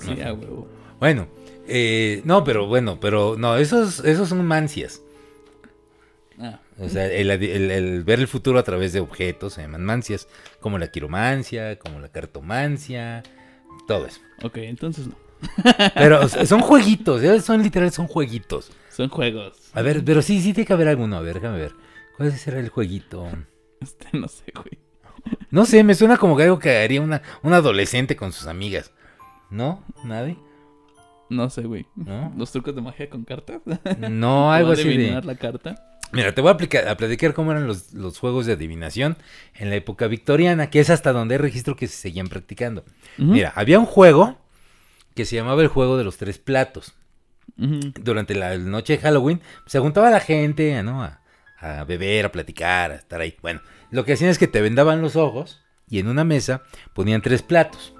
[0.00, 0.66] Sí, a huevo.
[0.98, 1.28] Bueno,
[1.68, 5.02] eh, no, pero bueno, pero no, esos, esos son mancias.
[6.40, 9.62] Ah, O sea, el, adi- el- el ver el futuro a través de objetos se
[9.62, 10.26] llaman mancias,
[10.58, 13.22] como la quiromancia, como la cartomancia,
[13.86, 14.20] todo eso.
[14.42, 15.14] ok, entonces no.
[15.94, 18.72] Pero o sea, son jueguitos, son literal, son jueguitos.
[18.90, 19.70] Son juegos.
[19.72, 21.16] A ver, pero sí, sí tiene que haber alguno.
[21.16, 21.72] A ver, déjame ver.
[22.16, 23.26] ¿Cuál será el jueguito?
[23.80, 24.78] Este, no sé, güey.
[25.50, 28.92] No sé, me suena como que algo que haría una, un adolescente con sus amigas.
[29.50, 29.84] ¿No?
[30.04, 30.36] ¿Nadie?
[31.28, 31.86] No sé, güey.
[31.94, 32.32] ¿No?
[32.36, 33.62] ¿Los trucos de magia con cartas?
[34.10, 34.94] No, algo ¿O así de...
[34.94, 35.98] adivinar la carta?
[36.12, 39.16] Mira, te voy a, aplicar, a platicar cómo eran los, los juegos de adivinación
[39.54, 42.84] en la época victoriana, que es hasta donde hay registro que se seguían practicando.
[43.16, 44.38] Mira, había un juego
[45.14, 46.94] que se llamaba el juego de los tres platos.
[47.56, 51.02] Durante la noche de Halloween se juntaba la gente, ¿no?
[51.02, 51.20] A,
[51.58, 53.36] a beber, a platicar, a estar ahí.
[53.42, 56.62] Bueno, lo que hacían es que te vendaban los ojos y en una mesa
[56.94, 57.92] ponían tres platos.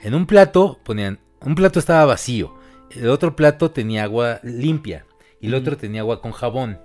[0.00, 2.54] En un plato ponían, un plato estaba vacío,
[2.90, 5.04] el otro plato tenía agua limpia
[5.40, 6.78] y el otro tenía agua con jabón.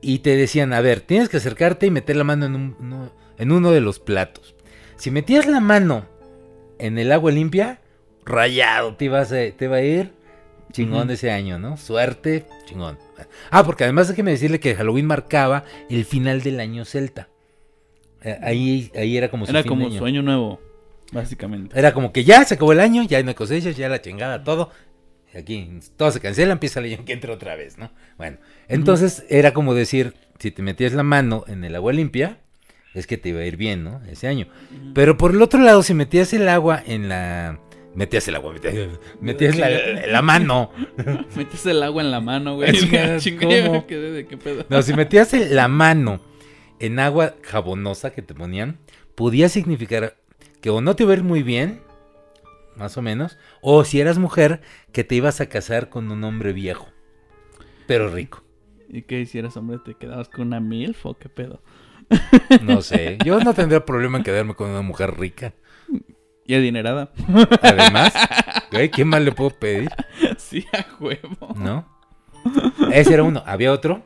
[0.00, 3.12] Y te decían, a ver, tienes que acercarte y meter la mano en, un- uno,
[3.36, 4.54] en uno de los platos.
[4.96, 6.06] Si metías la mano
[6.78, 7.80] en el agua limpia,
[8.24, 10.12] rayado, te, ibas a, te va a ir
[10.72, 11.12] chingón Ujú.
[11.12, 11.76] ese año, ¿no?
[11.76, 12.98] Suerte, chingón.
[13.50, 17.28] Ah, porque además déjeme decirle que Halloween marcaba el final del año celta.
[18.22, 19.98] Eh, Ahí, ahí era como su Era fin como de año.
[19.98, 20.60] sueño nuevo,
[21.12, 21.78] básicamente.
[21.78, 24.44] Era como que ya se acabó el año, ya no hay cosechas, ya la chingada,
[24.44, 24.70] todo.
[25.36, 27.90] Aquí todo se cancela, empieza el año que entra otra vez, ¿no?
[28.16, 32.38] Bueno, entonces era como decir, si te metías la mano en el agua limpia,
[32.94, 34.00] es que te iba a ir bien, ¿no?
[34.08, 34.48] Ese año.
[34.94, 37.60] Pero por el otro lado, si metías el agua en la...
[37.98, 38.74] Metías el agua, metías,
[39.20, 39.68] metías la,
[40.06, 40.70] la mano.
[41.36, 42.72] Metes el agua en la mano, güey.
[43.18, 43.84] Chinga, ¿cómo?
[43.88, 44.64] de qué pedo.
[44.68, 46.20] No, si metías el- la mano
[46.78, 48.78] en agua jabonosa que te ponían,
[49.16, 50.16] podía significar
[50.60, 51.80] que o no te iba a ir muy bien,
[52.76, 54.60] más o menos, o si eras mujer,
[54.92, 56.86] que te ibas a casar con un hombre viejo,
[57.88, 58.44] pero rico.
[58.88, 59.78] ¿Y qué hicieras, hombre?
[59.84, 61.60] ¿Te quedabas con una milf o qué pedo?
[62.62, 65.52] No sé, yo no tendría problema en quedarme con una mujer rica.
[66.48, 67.10] Y adinerada.
[67.62, 68.14] Además,
[68.72, 69.90] güey, ¿qué más le puedo pedir?
[70.38, 71.54] sí, a huevo.
[71.54, 71.86] ¿No?
[72.90, 73.42] Ese era uno.
[73.44, 74.02] Había otro.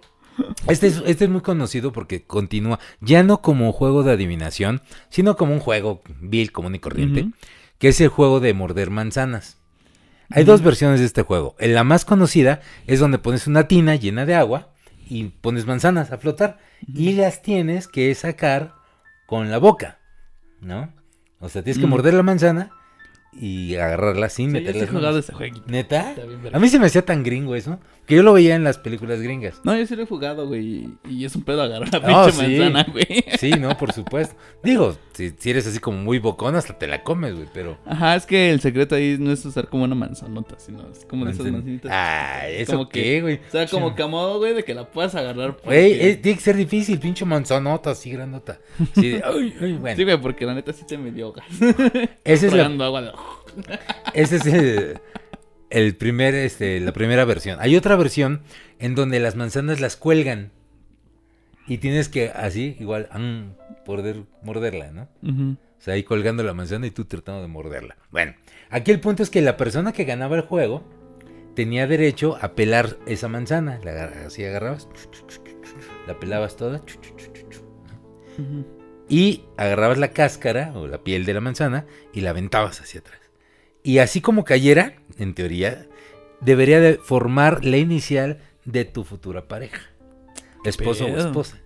[0.66, 5.37] Este es, este es muy conocido porque continúa, ya no como juego de adivinación, sino
[5.37, 7.31] como un juego vil, común y corriente,
[7.78, 9.59] que es el juego de morder manzanas.
[10.28, 11.55] Hay dos versiones de este juego.
[11.61, 14.72] En la más conocida es donde pones una tina llena de agua
[15.09, 16.59] y pones manzanas a flotar
[16.92, 18.74] y las tienes que sacar
[19.26, 20.00] con la boca,
[20.61, 20.92] ¿no?
[21.42, 21.90] O sea, tienes que Mm.
[21.90, 22.70] morder la manzana
[23.33, 24.85] y agarrarla sin Sí, yo sí meterla.
[24.85, 25.64] he jugado ese jueguito.
[25.66, 26.14] ¿Neta?
[26.52, 29.20] A mí se me hacía tan gringo eso, que yo lo veía en las películas
[29.20, 29.60] gringas.
[29.64, 30.88] No, yo sí lo he jugado, güey.
[31.08, 32.58] Y es un pedo agarrar la pinche sí.
[32.58, 33.24] manzana, güey.
[33.38, 34.34] Sí, no, por supuesto.
[34.62, 37.78] Digo, si, si eres así como muy bocón, hasta te la comes, güey, pero...
[37.86, 41.24] Ajá, es que el secreto ahí no es usar como una manzanota, sino es como
[41.26, 41.90] de esas Manzan- manzanitas.
[41.94, 43.34] Ah, ¿eso Como qué, que- güey?
[43.36, 45.56] O sea, como que a modo, güey, de que la puedas agarrar.
[45.64, 48.58] Güey, tiene que ser difícil, pinche manzanota así grandota.
[48.94, 49.96] Sí, de- ay, ay, bueno.
[49.96, 51.46] Sí, güey, porque la neta sí te me dio gas.
[52.24, 53.12] Esa es, la, agua de...
[54.14, 54.98] ese es el,
[55.72, 57.58] el primer, este, la primera versión.
[57.61, 58.42] Hay otra versión
[58.78, 60.50] en donde las manzanas las cuelgan.
[61.66, 65.08] Y tienes que, así, igual, mm, poder morderla, ¿no?
[65.52, 67.96] O sea, ahí colgando la manzana y tú tratando de morderla.
[68.11, 68.35] Bueno,
[68.70, 70.85] aquí el punto es que la persona que ganaba el juego
[71.54, 73.78] tenía derecho a pelar esa manzana.
[73.85, 74.88] La agar- así agarrabas,
[76.06, 76.82] la pelabas toda
[79.08, 83.18] y agarrabas la cáscara o la piel de la manzana y la aventabas hacia atrás.
[83.83, 85.87] Y así como cayera, en teoría,
[86.40, 89.83] debería de formar la inicial de tu futura pareja.
[90.64, 91.59] Esposo o esposa.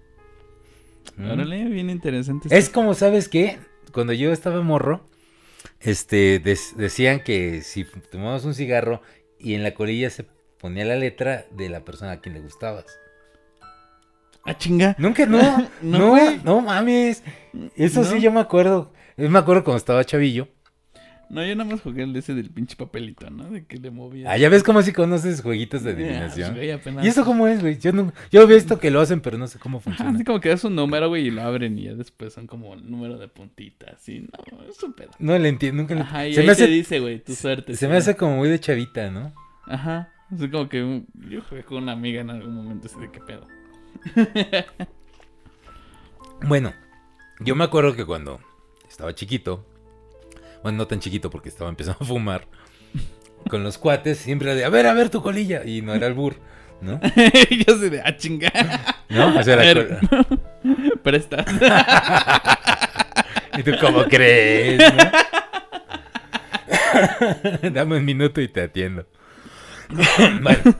[1.17, 1.31] ¿Mm?
[1.31, 2.49] Órale, bien interesante.
[2.57, 3.59] Es como, ¿sabes qué?
[3.93, 5.07] Cuando yo estaba morro,
[5.81, 9.03] este, decían que si tomabas un cigarro
[9.39, 10.25] y en la colilla se
[10.59, 12.87] ponía la letra de la persona a quien le gustabas.
[14.45, 14.95] Ah, chinga.
[14.99, 17.23] Nunca, no, No, no, no, mames.
[17.77, 18.07] Eso No.
[18.11, 18.93] sí yo me acuerdo.
[19.17, 20.49] Yo me acuerdo cuando estaba chavillo.
[21.29, 23.51] No, yo nada más jugué el de ese del pinche papelito, ¿no?
[23.51, 24.31] De que le movía.
[24.31, 26.55] Ah, ya ves cómo si conoces jueguitos de pues, adivinación.
[26.55, 27.79] güey, ¿Y eso cómo es, güey?
[27.79, 30.13] Yo, no, yo he visto que lo hacen, pero no sé cómo funciona.
[30.13, 32.75] así como que das un número, güey, y lo abren y ya después son como
[32.75, 34.01] el número de puntitas.
[34.01, 34.21] Sí,
[34.53, 35.11] no, es un pedo.
[35.19, 37.35] No le entiendo, nunca le Ajá, y Se ahí me te hace, dice, güey, tu
[37.35, 37.73] suerte.
[37.73, 39.33] se sí, me hace como muy de chavita, ¿no?
[39.67, 40.13] Ajá.
[40.33, 43.47] Así como que yo jugué con una amiga en algún momento así de qué pedo.
[46.47, 46.73] Bueno,
[47.41, 48.41] yo me acuerdo que cuando
[48.89, 49.65] estaba chiquito,
[50.67, 52.49] bueno, no tan chiquito porque estaba empezando a fumar,
[53.49, 56.09] con los cuates siempre era de, a ver, a ver tu colilla, y no era
[56.09, 56.35] el bur,
[56.81, 56.99] ¿no?
[57.69, 58.51] yo sé de, ah, chinga.
[59.09, 59.39] ¿No?
[59.39, 59.65] O sea, A
[61.05, 61.45] Presta.
[63.57, 64.83] ¿Y tú cómo crees?
[67.63, 67.71] no?
[67.71, 69.07] Dame un minuto y te atiendo.
[70.43, 70.75] bueno.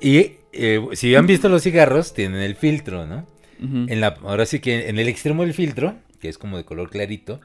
[0.00, 3.26] Y eh, si han visto los cigarros, tienen el filtro, ¿no?
[3.60, 6.88] En la, ahora sí que en el extremo del filtro, que es como de color
[6.88, 7.38] clarito,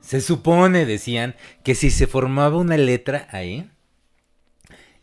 [0.00, 3.68] se supone, decían, que si se formaba una letra ahí,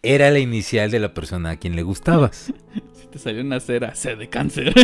[0.04, 2.54] era la inicial de la persona a quien le gustabas.
[2.98, 4.74] Si te salió una cera, C de cáncer.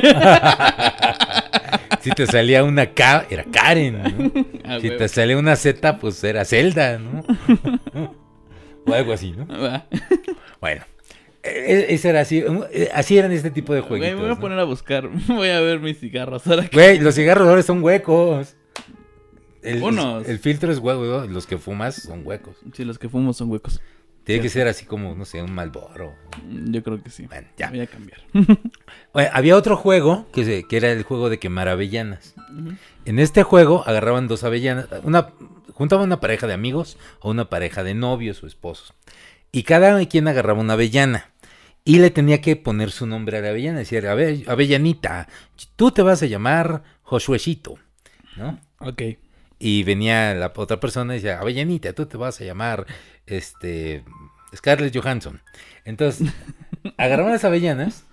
[2.02, 4.32] Si te salía una K, era Karen, ¿no?
[4.66, 4.98] Ah, Si huevo.
[5.00, 7.24] te salía una Z, pues era Zelda, ¿no?
[8.86, 9.46] o algo así, ¿no?
[9.48, 9.86] Va.
[10.62, 10.84] Bueno,
[11.44, 14.16] e- ese era así, eh, así eran este tipo de jueguitos.
[14.16, 14.40] me voy a ¿no?
[14.40, 15.10] poner a buscar.
[15.28, 16.46] Voy a ver mis cigarros.
[16.48, 16.76] Ahora que...
[16.76, 18.56] Güey, los cigarros ahora son huecos.
[19.64, 20.28] El, Unos.
[20.28, 22.58] el filtro es hueco, los que fumas son huecos.
[22.74, 23.82] Sí, los que fumo son huecos.
[24.24, 26.14] Tiene que ser así como, no sé, un Malboro.
[26.48, 27.26] Mm, Yo creo que sí.
[27.28, 27.70] Bueno, ya.
[27.70, 28.22] Voy a cambiar.
[29.34, 32.34] Había otro juego que, se- que era el juego de quemar avellanas.
[33.06, 35.30] En este juego agarraban dos avellanas, una,
[35.74, 38.94] juntaban una pareja de amigos o una pareja de novios o esposos.
[39.52, 41.30] Y cada quien agarraba una avellana.
[41.86, 43.80] Y le tenía que poner su nombre a la avellana.
[43.80, 45.28] Decía, "Ave- avellanita,
[45.76, 47.76] tú te vas a llamar Josuecito,
[48.38, 48.58] ¿no?
[48.80, 49.02] Ok.
[49.66, 52.86] Y venía la otra persona y decía, Avellanita, tú te vas a llamar
[53.26, 54.04] este
[54.54, 55.42] Scarlett Johansson.
[55.86, 56.34] Entonces,
[56.98, 58.04] agarraban las avellanas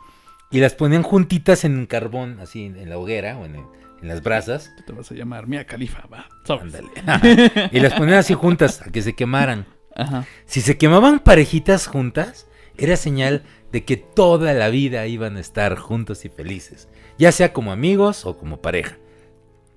[0.53, 4.71] y las ponían juntitas en carbón, así en la hoguera o en, en las brasas.
[4.77, 6.29] Tú te vas a llamar Mia Califa, va.
[7.73, 9.67] Y las ponían así juntas a que se quemaran.
[9.97, 10.27] Ajá.
[10.47, 12.47] Si se quemaban parejitas juntas,
[12.79, 17.53] era señal de que toda la vida iban a estar juntos y felices, ya sea
[17.53, 18.99] como amigos o como pareja.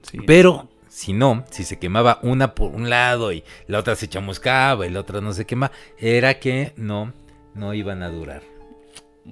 [0.04, 0.20] Sí.
[0.28, 4.86] Pero si no, si se quemaba una por un lado y la otra se chamuscaba
[4.86, 7.14] y la otra no se quema, era que no,
[7.56, 8.44] no iban a durar.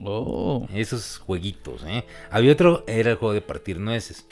[0.04, 0.68] Oh.
[0.74, 2.04] Esos jueguitos, ¿eh?
[2.32, 4.26] Había otro, era el juego de partir nueces.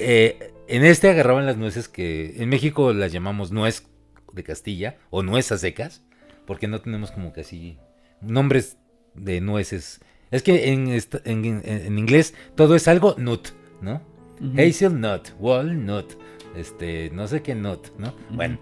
[0.00, 3.86] Eh, en este agarraban las nueces que en México las llamamos nuez
[4.32, 6.02] de Castilla o nuezas secas,
[6.44, 7.78] porque no tenemos como que así
[8.20, 8.78] nombres
[9.14, 10.00] de nueces.
[10.32, 14.02] Es que en, en, en- inglés todo es algo nut, ¿no?
[14.40, 14.60] Ujú.
[14.60, 16.14] Hazelnut, walnut,
[16.58, 18.14] este, no sé qué nut, ¿no?
[18.30, 18.58] Bueno,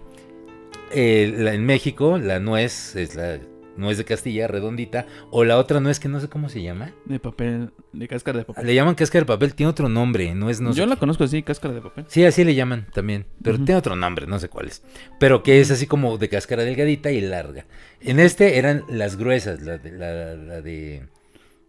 [0.91, 3.39] eh, la- en México la nuez es la
[3.75, 6.93] nuez de Castilla, redondita, o la otra nuez que no sé cómo se llama.
[7.05, 8.65] De papel, de cáscara de papel.
[8.65, 10.99] Le llaman cáscara de papel, tiene otro nombre, no es no sé Yo la qué.
[11.01, 12.05] conozco así, cáscara de papel.
[12.07, 14.81] Sí, así le llaman también, pero tiene otro nombre, no sé cuál es.
[15.19, 17.65] Pero que es así como de cáscara delgadita y larga.
[18.01, 21.03] En este eran las gruesas, la de, la, la de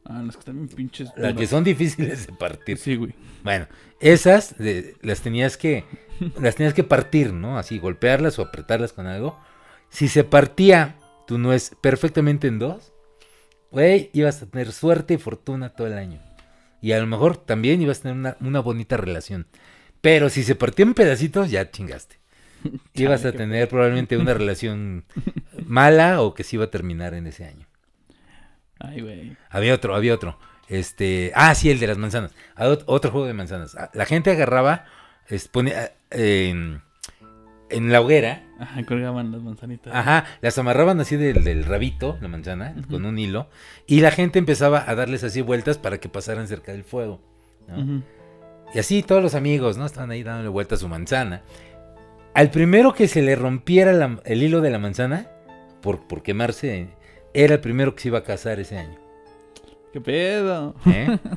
[0.06, 1.10] Ah, las que están bien pinches.
[1.18, 2.78] las que son difíciles de partir.
[2.78, 3.12] Sí, güey.
[3.44, 3.66] Bueno,
[4.00, 5.84] esas de- las tenías que
[6.40, 7.58] las tenías que partir, ¿no?
[7.58, 9.38] Así golpearlas o apretarlas con algo.
[9.90, 12.92] Si se partía tu nuez perfectamente en dos,
[13.70, 16.20] güey, ibas a tener suerte y fortuna todo el año.
[16.80, 19.46] Y a lo mejor también ibas a tener una, una bonita relación.
[20.00, 22.18] Pero si se partía en pedacitos, ya chingaste.
[22.94, 25.04] Ibas a tener probablemente una relación
[25.66, 27.66] mala o que se iba a terminar en ese año.
[28.80, 29.36] Ay, güey.
[29.50, 30.38] Había otro, había otro.
[30.68, 32.32] Este, ah, sí, el de las manzanas.
[32.54, 33.74] Ah, ot- Otro juego de manzanas.
[33.74, 34.84] Ah, La gente agarraba,
[35.28, 36.78] es- ponía, eh,
[37.70, 39.94] en, la hoguera, Ajá, colgaban las manzanitas.
[39.94, 43.48] ajá, las amarraban así del, del rabito, la manzana, con un hilo,
[43.86, 47.20] y la gente empezaba a darles así vueltas para que pasaran cerca del fuego.
[48.74, 49.86] Y así todos los amigos, ¿no?
[49.86, 51.42] Estaban ahí dándole vuelta a su manzana.
[52.34, 55.26] Al primero que se le rompiera la- el hilo de la manzana,
[55.80, 56.88] por, por quemarse,
[57.34, 58.98] era el primero que se iba a casar ese año.
[59.92, 60.74] ¿Qué pedo?
[60.86, 61.18] ¿eh?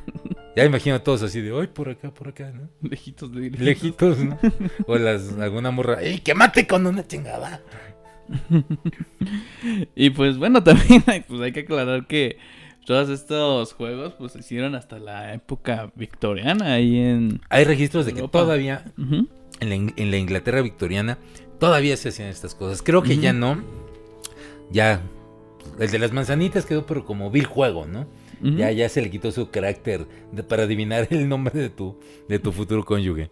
[0.54, 2.68] Ya imagino a todos así de, ay, por acá, por acá, ¿no?
[2.86, 4.38] Lejitos de Lejitos, ¿no?
[4.86, 7.62] O las, alguna morra, ¡ey, que mate con una chingada!
[9.94, 12.36] Y pues bueno, también hay, pues hay que aclarar que
[12.86, 17.40] todos estos juegos pues se hicieron hasta la época victoriana ahí en...
[17.48, 21.18] Hay registros de que todavía en la, In- en la Inglaterra victoriana
[21.58, 22.82] todavía se hacían estas cosas.
[22.82, 23.62] Creo que ya no.
[24.70, 25.00] Ya.
[25.78, 28.06] El de las manzanitas quedó pero como vil juego, ¿no?
[28.42, 32.38] Ya, ya se le quitó su carácter de- para adivinar el nombre de tu, de
[32.38, 33.30] tu futuro cónyuge.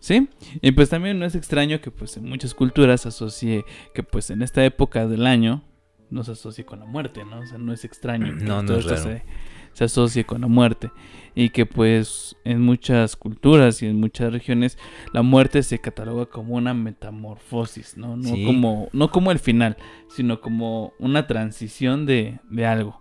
[0.00, 0.28] Sí,
[0.60, 4.30] y pues también no es extraño que pues en muchas culturas se asocie que pues
[4.30, 5.62] en esta época del año
[6.10, 7.40] no se asocie con la muerte, ¿no?
[7.40, 9.18] O sea, no es extraño que No, no todo es esto raro.
[9.18, 9.24] se,
[9.72, 10.90] se asocie con la muerte
[11.34, 14.76] y que pues en muchas culturas y en muchas regiones
[15.12, 18.16] la muerte se cataloga como una metamorfosis, ¿no?
[18.16, 18.44] No, Sí.
[18.44, 19.76] como, no como el final,
[20.08, 23.00] sino como una transición de, de algo.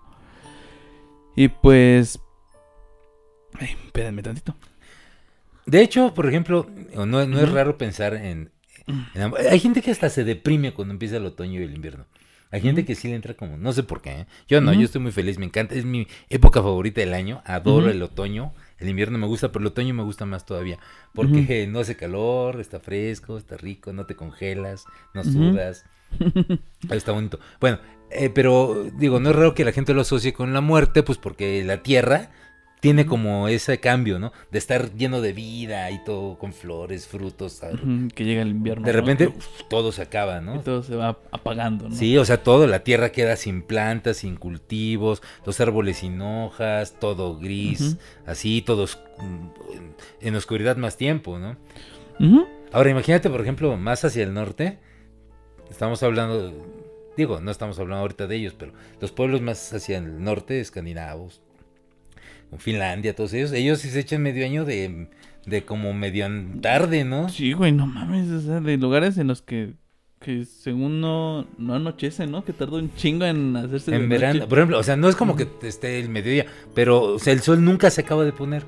[1.42, 2.20] Y pues...
[3.60, 4.56] Ay, espérenme tantito.
[5.66, 8.52] De hecho, por ejemplo, no, no es raro pensar en,
[9.16, 12.06] en am- Hay gente que hasta se deprime cuando empieza el otoño y el invierno.
[12.52, 13.58] Hay gente que sí le entra como...
[13.58, 14.12] No sé por qué.
[14.12, 14.28] ¿eh?
[14.48, 15.74] Yo no, yo estoy muy feliz, me encanta.
[15.74, 17.42] Es mi época favorita del año.
[17.44, 18.54] Adoro el otoño.
[18.78, 20.78] El invierno me gusta, pero el otoño me gusta más todavía.
[21.16, 25.86] Porque no hace calor, está fresco, está rico, no te congelas, no sudas.
[26.92, 27.40] Está bonito.
[27.60, 27.80] Bueno,
[28.14, 31.18] eh, pero digo, no es raro que la gente lo asocie con la muerte, pues
[31.18, 32.32] porque la tierra
[32.82, 34.34] tiene como ese cambio, ¿no?
[34.50, 37.62] De estar lleno de vida y todo con flores, frutos.
[38.16, 38.86] que llega el invierno.
[38.86, 40.60] De repente uf, todo se acaba, y ¿no?
[40.62, 41.96] todo se va apagando, ¿no?
[41.96, 46.96] Sí, o sea, todo, la tierra queda sin plantas, sin cultivos, los árboles sin hojas,
[47.00, 51.58] todo gris, así, todos mm, en, oscuridad más tiempo, ¿no?
[52.74, 54.80] Ahora imagínate, por ejemplo, más hacia el norte,
[55.70, 56.52] estamos hablando,
[57.18, 61.42] digo, no estamos hablando ahorita de ellos, pero los pueblos más hacia el norte, escandinavos,
[62.58, 65.10] Finlandia, todos ellos, ellos sí se echan medio año de,
[65.46, 66.28] de como medio
[66.62, 67.30] tarde, ¿no?
[67.30, 69.74] Sí, güey, no mames, o sea, de lugares en los que,
[70.20, 72.44] que según no, no anochece, ¿no?
[72.44, 74.48] Que tarda un chingo en hacerse de En verano, noche.
[74.48, 77.42] por ejemplo, o sea, no es como que esté el mediodía, pero o sea, el
[77.42, 78.66] sol nunca se acaba de poner.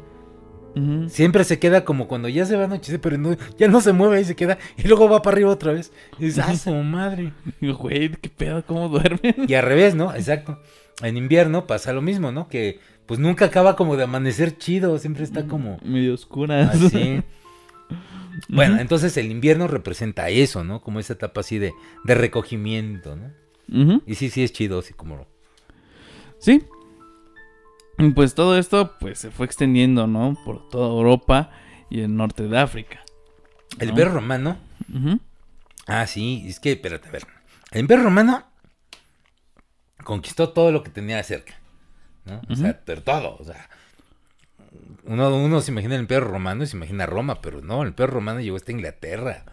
[1.08, 3.94] Siempre se queda como cuando ya se va a anochecer, pero no- ya no se
[3.94, 5.92] mueve y se queda, y luego va para arriba otra vez.
[6.18, 7.32] Y dices, ¡ah, su madre!
[7.62, 9.36] Güey, qué pedo, cómo duermen.
[9.48, 10.14] Y al revés, ¿no?
[10.16, 10.60] Exacto.
[11.02, 12.48] En invierno pasa lo mismo, ¿no?
[12.48, 16.76] Que pues nunca acaba como de amanecer chido, siempre está como Medio oscuras.
[16.82, 17.22] así.
[18.50, 20.82] Bueno, entonces el invierno representa eso, ¿no?
[20.82, 23.32] Como esa etapa así de, de recogimiento, ¿no?
[24.08, 25.28] Y sí, sí es chido, así como...
[26.40, 26.64] Sí.
[27.98, 30.38] Y Pues todo esto pues se fue extendiendo, ¿no?
[30.46, 31.52] Por toda Europa
[31.90, 33.02] y el norte de África.
[33.80, 34.58] El imperio romano...
[35.86, 37.28] Ah, sí, es que, espérate, a ver.
[37.72, 38.46] El imperio romano
[40.04, 41.54] conquistó todo lo que tenía cerca,
[42.26, 42.42] ¿no?
[42.50, 43.70] O sea, pero todo, o sea...
[45.06, 48.14] Uno, uno se imagina el imperio romano y se imagina Roma, pero no, el imperio
[48.14, 49.44] romano llegó hasta Inglaterra.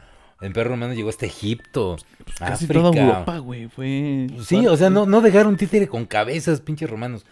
[0.40, 1.96] El imperio romano llegó hasta Egipto,
[2.38, 2.74] Casi África.
[2.74, 4.29] toda Europa, güey, fue...
[4.44, 7.26] Sí, o sea, no, no dejaron títere con cabezas, pinches romanos.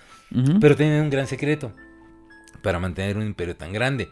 [0.60, 1.72] Pero tenían un gran secreto
[2.62, 4.08] para mantener un imperio tan grande.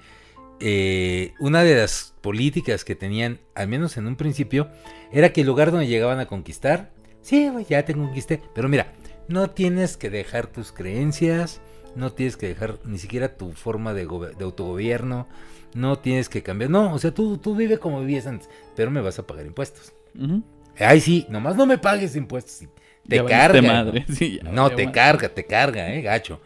[0.61, 4.71] Eh, una de las políticas que tenían, al menos en un principio,
[5.13, 8.93] era que el lugar donde llegaban a conquistar, sí, ya te conquisté, pero mira,
[9.29, 11.61] no tienes que dejar tus creencias,
[11.95, 14.03] no tienes que dejar ni siquiera tu forma de,
[14.41, 15.29] autogobierno,
[15.75, 19.01] no tienes que cambiar, no, o sea, tú, tú vive como vivías antes, pero me
[19.01, 19.93] vas a pagar impuestos.
[20.19, 20.43] Ujú.
[20.79, 22.69] Ay, sí, nomás no me pagues impuestos.
[23.09, 23.61] Te carga.
[23.63, 23.69] ¿no?
[23.69, 24.05] madre.
[24.13, 24.95] Sí, ya No, valió te madre.
[24.95, 26.41] carga, te carga, eh, gacho.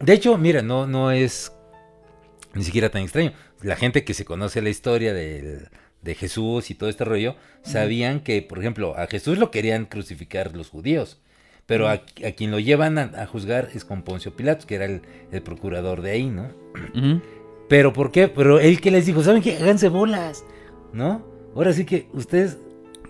[0.00, 1.52] De hecho, mira, no, no es
[2.54, 3.32] ni siquiera tan extraño.
[3.62, 5.68] La gente que se conoce la historia del-
[6.02, 10.56] de Jesús y todo este rollo, sabían que, por ejemplo, a Jesús lo querían crucificar
[10.56, 11.20] los judíos.
[11.64, 14.84] Pero a, a quien lo llevan a, a juzgar es con Poncio Pilatos, que era
[14.86, 16.48] el, el procurador de ahí, ¿no?
[17.68, 18.26] Pero ¿por qué?
[18.28, 19.56] Pero él que les dijo, ¿saben qué?
[19.58, 20.44] Háganse bolas,
[20.92, 21.24] ¿no?
[21.54, 22.58] Ahora sí que ustedes...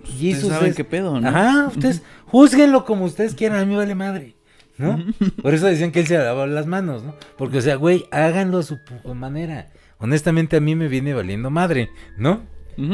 [0.05, 1.29] Ustedes Jesús saben es- qué pedo, ¿no?
[1.29, 2.03] Ajá, ustedes
[2.33, 4.35] juzguenlo como ustedes quieran, a mí vale madre,
[4.79, 4.97] ¿no?
[5.43, 7.15] Por eso decían que él se lavaba las manos, ¿no?
[7.39, 8.79] Porque, o sea, güey, háganlo a su
[9.15, 9.71] manera.
[9.99, 12.43] Honestamente, a mí me viene valiendo madre, ¿no?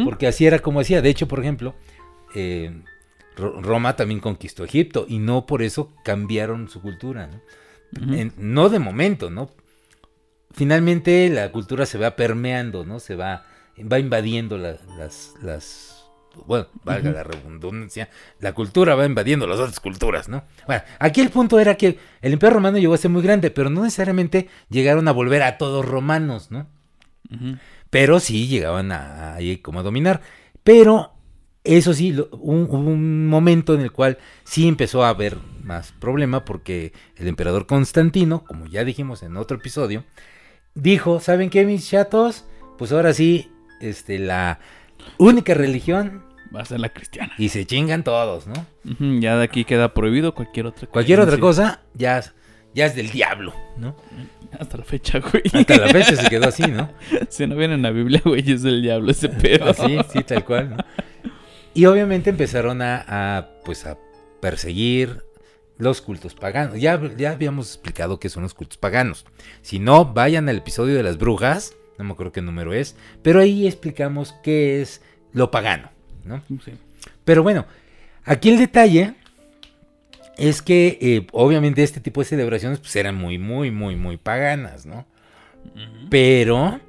[0.04, 1.00] Porque así era como hacía.
[1.00, 1.74] De hecho, por ejemplo,
[2.34, 2.82] eh,
[3.36, 7.40] Ro- Roma también conquistó Egipto y no por eso cambiaron su cultura, ¿no?
[8.14, 9.48] En- no de momento, ¿no?
[10.50, 12.98] Finalmente la cultura se va permeando, ¿no?
[13.00, 13.46] Se va,
[13.90, 15.87] va invadiendo la- las, las,
[16.46, 18.08] bueno, valga la redundancia,
[18.40, 20.44] la cultura va invadiendo las otras culturas, ¿no?
[20.66, 23.70] Bueno, aquí el punto era que el imperio romano llegó a ser muy grande, pero
[23.70, 26.66] no necesariamente llegaron a volver a todos romanos, ¿no?
[27.90, 30.20] Pero sí llegaban a, como a dominar.
[30.62, 31.12] Pero
[31.64, 35.92] eso sí, lo- un- hubo un momento en el cual sí empezó a haber más
[35.92, 40.04] problema porque el emperador Constantino, como ya dijimos en otro episodio,
[40.74, 42.44] dijo, ¿saben qué, mis chatos?
[42.78, 43.50] Pues ahora sí,
[43.80, 44.60] este, la
[45.16, 47.32] única religión Va a ser la cristiana.
[47.36, 48.66] y se chingan todos, ¿no?
[49.20, 52.22] Ya de aquí queda prohibido cualquier otra Cualquier otra cosa, ya,
[52.74, 53.94] ya es del diablo, ¿no?
[54.58, 55.42] Hasta la fecha, güey.
[55.52, 56.90] Hasta la fecha se quedó así, ¿no?
[57.28, 59.70] Si no viene en la Biblia, güey, es del diablo ese pedo.
[59.70, 60.76] Así, sí, tal cual, ¿no?
[61.74, 63.98] Y obviamente empezaron a, a, pues a
[64.40, 65.22] perseguir
[65.76, 66.80] los cultos paganos.
[66.80, 69.26] Ya, ya habíamos explicado qué son los cultos paganos.
[69.60, 73.40] Si no, vayan al episodio de las brujas, no me acuerdo qué número es, pero
[73.40, 75.90] ahí explicamos qué es lo pagano,
[76.24, 76.40] ¿no?
[76.64, 76.72] Sí.
[77.24, 77.66] Pero bueno,
[78.24, 79.14] aquí el detalle
[80.38, 84.86] es que eh, obviamente este tipo de celebraciones pues eran muy, muy, muy, muy paganas,
[84.86, 85.04] ¿no?
[86.08, 86.80] Pero,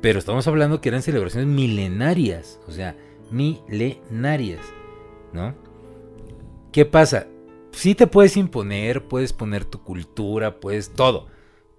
[0.00, 2.96] pero estamos hablando que eran celebraciones milenarias, o sea,
[3.30, 4.64] milenarias,
[5.32, 5.54] ¿no?
[6.72, 7.26] ¿Qué pasa?
[7.72, 11.26] Sí te puedes imponer, puedes poner tu cultura, puedes todo.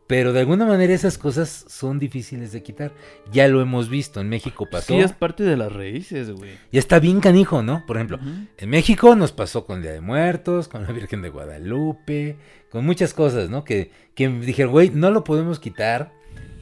[0.07, 2.93] Pero de alguna manera esas cosas son difíciles de quitar.
[3.31, 4.93] Ya lo hemos visto, en México pasó.
[4.93, 6.51] Sí, es parte de las raíces, güey.
[6.71, 7.85] Y está bien canijo, ¿no?
[7.85, 8.17] Por ejemplo,
[8.57, 12.37] en México nos pasó con el Día de Muertos, con la Virgen de Guadalupe,
[12.69, 13.65] con muchas cosas, ¿no?
[13.65, 16.13] Que, que dijeron, güey, no lo podemos quitar,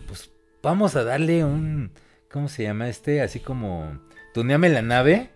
[0.07, 0.31] pues
[0.63, 1.91] vamos a darle un,
[2.31, 3.21] ¿cómo se llama este?
[3.21, 3.99] Así como,
[4.33, 5.29] tuneame la nave,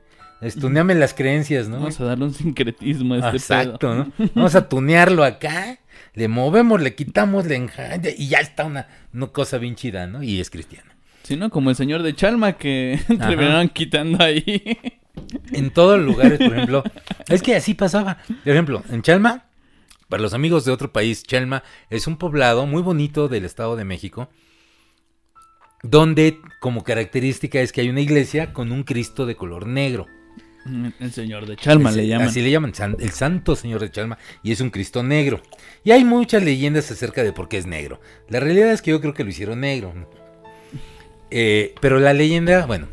[0.60, 1.78] tuneame las creencias, ¿no?
[1.78, 3.96] Vamos a darle un sincretismo a este Exacto, pedo.
[3.96, 4.12] ¿no?
[4.36, 5.80] Vamos a tunearlo acá,
[6.14, 10.24] le movemos, le quitamos, le enja- y ya está una, una cosa bien chida, ¿no?
[10.24, 10.96] Y es cristiana.
[11.24, 11.50] Sí, ¿no?
[11.50, 14.78] Como el señor de Chalma que terminaron quitando ahí.
[15.52, 16.84] En todos los lugares, por ejemplo.
[17.28, 18.18] Es que así pasaba.
[18.44, 19.46] Por ejemplo, en Chalma,
[20.08, 23.86] para los amigos de otro país, Chalma es un poblado muy bonito del Estado de
[23.86, 24.30] México,
[25.84, 30.08] donde como característica es que hay una iglesia con un Cristo de color negro.
[30.66, 32.28] El señor de Chalma le llaman.
[32.28, 35.42] Así le llaman, el Santo Señor de Chalma, y es un Cristo negro.
[35.84, 38.00] Y hay muchas leyendas acerca de por qué es negro.
[38.28, 39.94] La realidad es que yo creo que lo hicieron negro.
[41.32, 42.88] Eh, pero la leyenda, bueno,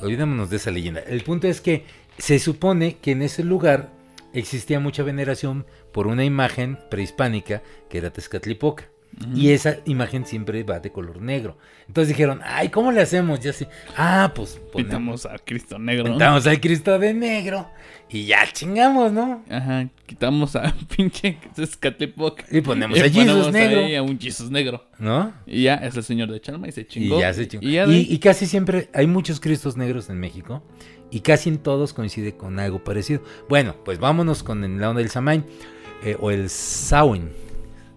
[0.00, 1.00] olvidémonos de esa leyenda.
[1.00, 1.84] El punto es que
[2.18, 3.90] se supone que en ese lugar
[4.32, 8.88] existía mucha veneración por una imagen prehispánica que era Tezcatlipoca.
[9.34, 11.56] Y esa imagen siempre va de color negro.
[11.86, 13.38] Entonces dijeron, ay, ¿cómo le hacemos?
[13.40, 13.68] Ya sé.
[13.96, 16.04] Ah, pues ponemos, Pintamos a Cristo Negro.
[16.04, 17.68] pintamos al Cristo de negro
[18.08, 19.44] y ya chingamos, ¿no?
[19.50, 22.42] Ajá, quitamos a pinche Escatepoc.
[22.50, 23.80] Y ponemos a Jesus negro.
[23.84, 24.84] ahí a un Jesus negro.
[24.98, 25.32] ¿No?
[25.46, 27.18] Y ya es el señor de Chalma y se chingó.
[27.18, 27.64] Y ya se chingó.
[27.66, 30.62] Y, ya Y, de- y casi siempre hay muchos Cristos negros en México.
[31.10, 33.22] Y casi en todos coincide con algo parecido.
[33.48, 35.44] Bueno, pues vámonos con el lado del Samain.
[36.02, 37.30] eh, o el Samhain.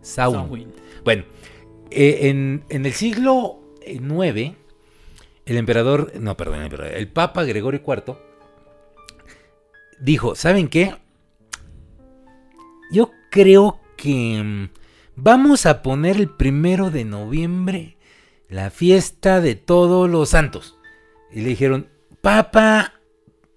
[0.02, 0.68] Samhain.
[1.08, 1.24] Bueno,
[1.90, 4.58] eh, en, el siglo IX,
[5.46, 8.18] el emperador, no, perdón, el, el Papa Gregorio IV
[10.02, 10.98] dijo, ¿saben qué?
[12.92, 14.70] Yo creo que mm,
[15.16, 17.96] vamos a poner el primero de noviembre
[18.50, 20.78] la fiesta de todos los santos.
[21.32, 21.88] Y le dijeron,
[22.20, 22.96] Papa,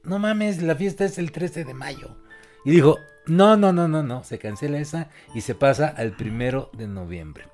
[0.05, 2.17] no mames, la fiesta es el 13 de mayo.
[2.65, 2.97] Y dijo,
[3.27, 7.45] no, no, no, no, no, se cancela esa y se pasa al primero de noviembre.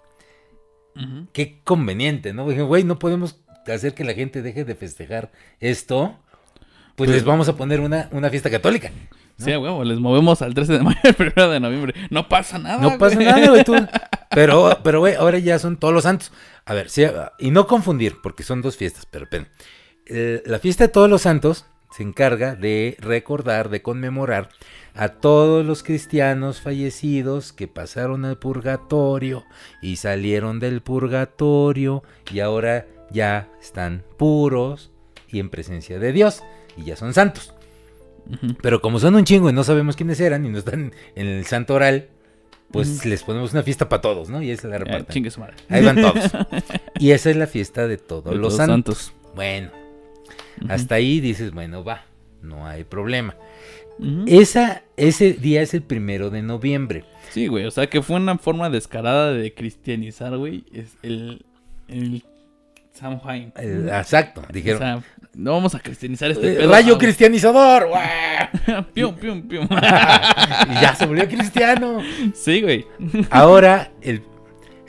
[1.35, 2.49] Qué conveniente, ¿no?
[2.49, 6.17] Dije, güey, no podemos hacer que la gente deje de festejar esto.
[6.95, 8.91] Pues Pues- les vamos a poner una, una fiesta católica.
[9.39, 11.95] Sí, huevo, les movemos al 13 de mayo al 1 de noviembre.
[12.09, 12.79] No pasa nada.
[12.79, 13.75] No pasa nada, güey, tú.
[14.31, 16.33] Pero, pero, güey, ahora ya son todos los santos.
[16.65, 17.05] A ver, sí,
[17.39, 19.49] y no confundir, porque son dos fiestas, pero esperen.
[20.07, 21.65] Eh, la fiesta de todos los santos
[21.97, 24.51] se encarga de recordar, de conmemorar
[24.95, 29.47] a todos los cristianos fallecidos que pasaron al purgatorio
[29.81, 34.91] y salieron del purgatorio y ahora ya están puros
[35.29, 36.43] y en presencia de Dios
[36.77, 37.55] y ya son santos.
[38.61, 41.47] Pero como son un chingo y no sabemos quiénes eran y no están en el
[41.47, 42.11] santo oral,
[42.73, 44.43] pues les ponemos una fiesta para todos, ¿no?
[44.43, 45.15] Y esa la Ya, reparten.
[45.71, 46.31] Ahí van todos.
[46.99, 49.13] Y esa es la fiesta de todos De los todos santos.
[49.35, 49.71] Bueno,
[50.69, 52.05] Hasta ahí dices, bueno, va,
[52.43, 53.35] no hay problema.
[54.27, 57.05] Esa, ese día es el primero de noviembre.
[57.31, 60.65] Sí, güey, o sea que fue una forma descarada de cristianizar, güey.
[60.73, 61.45] Es el.
[61.89, 62.23] El.
[62.93, 63.53] Samhain.
[63.57, 64.79] El- exacto, O dijeron.
[64.79, 65.03] sea,
[65.35, 66.71] no vamos a cristianizar este "Eh, pedo.
[66.71, 67.89] rayo cristianizador.
[68.95, 69.65] pium, pium, pium.
[69.71, 72.01] y ya se volvió cristiano.
[72.35, 72.87] sí, güey.
[73.31, 74.23] Ahora, el,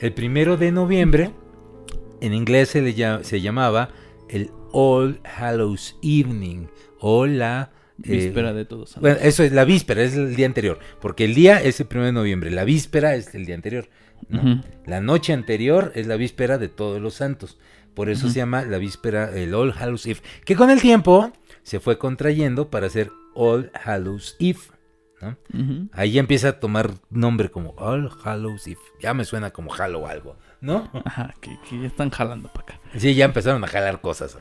[0.00, 1.32] el primero de noviembre,
[2.22, 2.94] en inglés se, le
[3.24, 3.90] se llamaba
[4.30, 6.66] el All Hallows Evening
[7.00, 7.70] o la...
[8.02, 8.90] eh, Víspera de todos.
[8.90, 9.02] Santos.
[9.02, 12.06] Bueno, eso es la víspera, es el día anterior, porque el día es el primero
[12.06, 13.88] de noviembre, la víspera es el día anterior.
[14.84, 17.58] La noche anterior es la víspera de todos los santos.
[17.94, 21.80] Por eso se llama la víspera, el All Hallows Eve, que con el tiempo se
[21.80, 24.58] fue contrayendo para ser All Hallows Eve.
[25.20, 25.36] ¿no?
[25.52, 25.88] Ujú.
[25.92, 28.78] Ahí ya empieza a tomar nombre como All Hallows Eve.
[29.00, 30.90] Ya me suena como Halo algo, ¿no?
[31.04, 32.80] Ajá, que, que ya están jalando para acá.
[32.96, 34.36] Sí, ya empezaron a jalar cosas.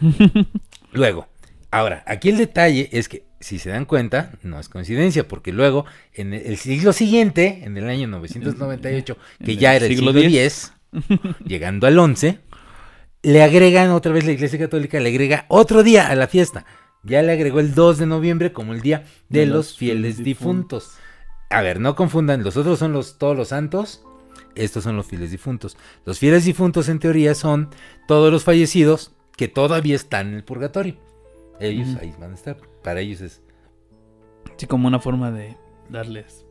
[0.92, 1.28] Luego,
[1.70, 5.84] ahora, aquí el detalle es que si se dan cuenta, no es coincidencia, porque luego,
[6.14, 9.96] en el, el siglo siguiente, en el año 998, que En ya el era el
[9.96, 10.72] siglo X.
[11.44, 12.38] Llegando al 11,
[13.22, 16.64] le agregan otra vez la Iglesia Católica, le agrega otro día a la fiesta.
[17.02, 20.92] Ya le agregó el 2 de noviembre como el día de, los fieles difuntos.
[21.50, 24.04] A ver, no confundan, los otros son los todos los santos,
[24.54, 25.76] estos son los fieles difuntos.
[26.04, 27.70] Los fieles difuntos en teoría son
[28.06, 30.96] todos los fallecidos que todavía están en el purgatorio.
[31.60, 32.56] Ellos ahí van a estar.
[32.82, 33.42] Para ellos es.
[34.56, 35.56] Sí, como una forma de
[35.88, 36.44] darles.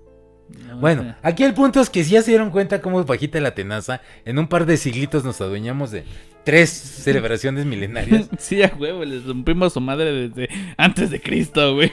[0.49, 3.53] no Bueno, aquí el punto es que si ya se dieron cuenta cómo bajita la
[3.53, 6.03] tenaza, en un par de siglitos nos adueñamos de
[6.43, 8.29] tres celebraciones milenarias.
[8.39, 11.91] Sí, a huevo, les rompimos su madre desde antes de Cristo, güey.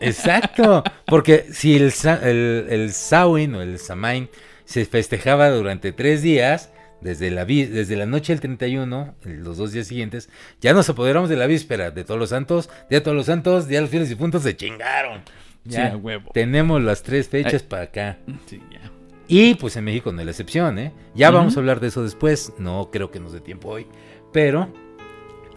[0.00, 1.92] Exacto, porque si el,
[2.22, 4.28] el, el Samhain o el Samain
[4.70, 9.72] se festejaba durante tres días, desde la, desde la noche del 31, el- los dos
[9.72, 10.28] días siguientes,
[10.60, 13.66] ya nos apoderamos de la víspera de todos los santos, día de todos los santos,
[13.66, 15.22] día de los fieles difuntos, se chingaron.
[15.64, 16.30] Ya huevo.
[16.32, 17.68] tenemos las tres fechas Ay.
[17.68, 18.18] para acá.
[18.46, 18.80] Sí, ya.
[19.26, 20.92] Y pues en México no es la excepción, ¿eh?
[21.16, 23.86] Ya vamos a hablar de eso después, no creo que nos dé tiempo hoy,
[24.32, 24.72] pero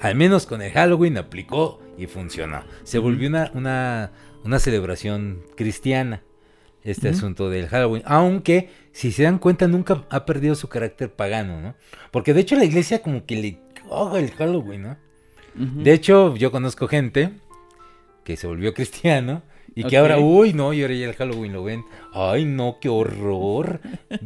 [0.02, 2.64] al menos con el Halloween aplicó y funcionó.
[2.84, 4.12] Se volvió una, una,
[4.44, 6.24] una celebración cristiana
[6.84, 11.62] este asunto del Halloween, aunque si se dan cuenta nunca ha perdido su carácter pagano,
[11.62, 11.76] ¿no?
[12.12, 13.58] Porque de hecho la iglesia como que le
[13.88, 14.98] coja el Halloween, ¿no?
[15.56, 17.32] De hecho yo conozco gente
[18.24, 19.44] que se volvió cristiano
[19.76, 21.84] y que ahora, uy, no, y ahora ya el Halloween lo ven.
[22.14, 23.82] Ay, no, qué horror.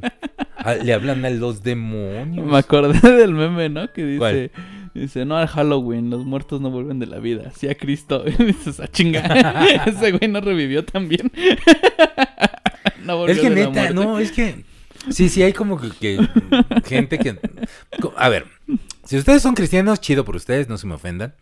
[0.60, 2.46] Ah, Le hablan a los demonios.
[2.46, 3.94] Me acordé del meme, ¿no?
[3.94, 4.52] Que dice, ¿Cuál?
[5.00, 8.24] Dice, no al Halloween, los muertos no vuelven de la vida, sí a Cristo.
[8.28, 9.20] Y dices, a chinga,
[9.86, 11.32] ese güey no revivió también.
[13.04, 13.94] no volvió Es que de la neta, muerte.
[13.94, 14.64] no, es que
[15.10, 16.28] sí, sí hay como que, que
[16.86, 17.38] gente que
[18.16, 18.46] a ver,
[19.04, 21.34] si ustedes son cristianos, chido por ustedes, no se me ofendan.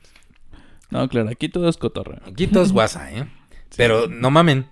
[0.89, 2.21] No, claro, aquí todo es cotorreo.
[2.27, 3.27] Aquí todo es guasa, ¿eh?
[3.75, 4.67] Pero no mamen.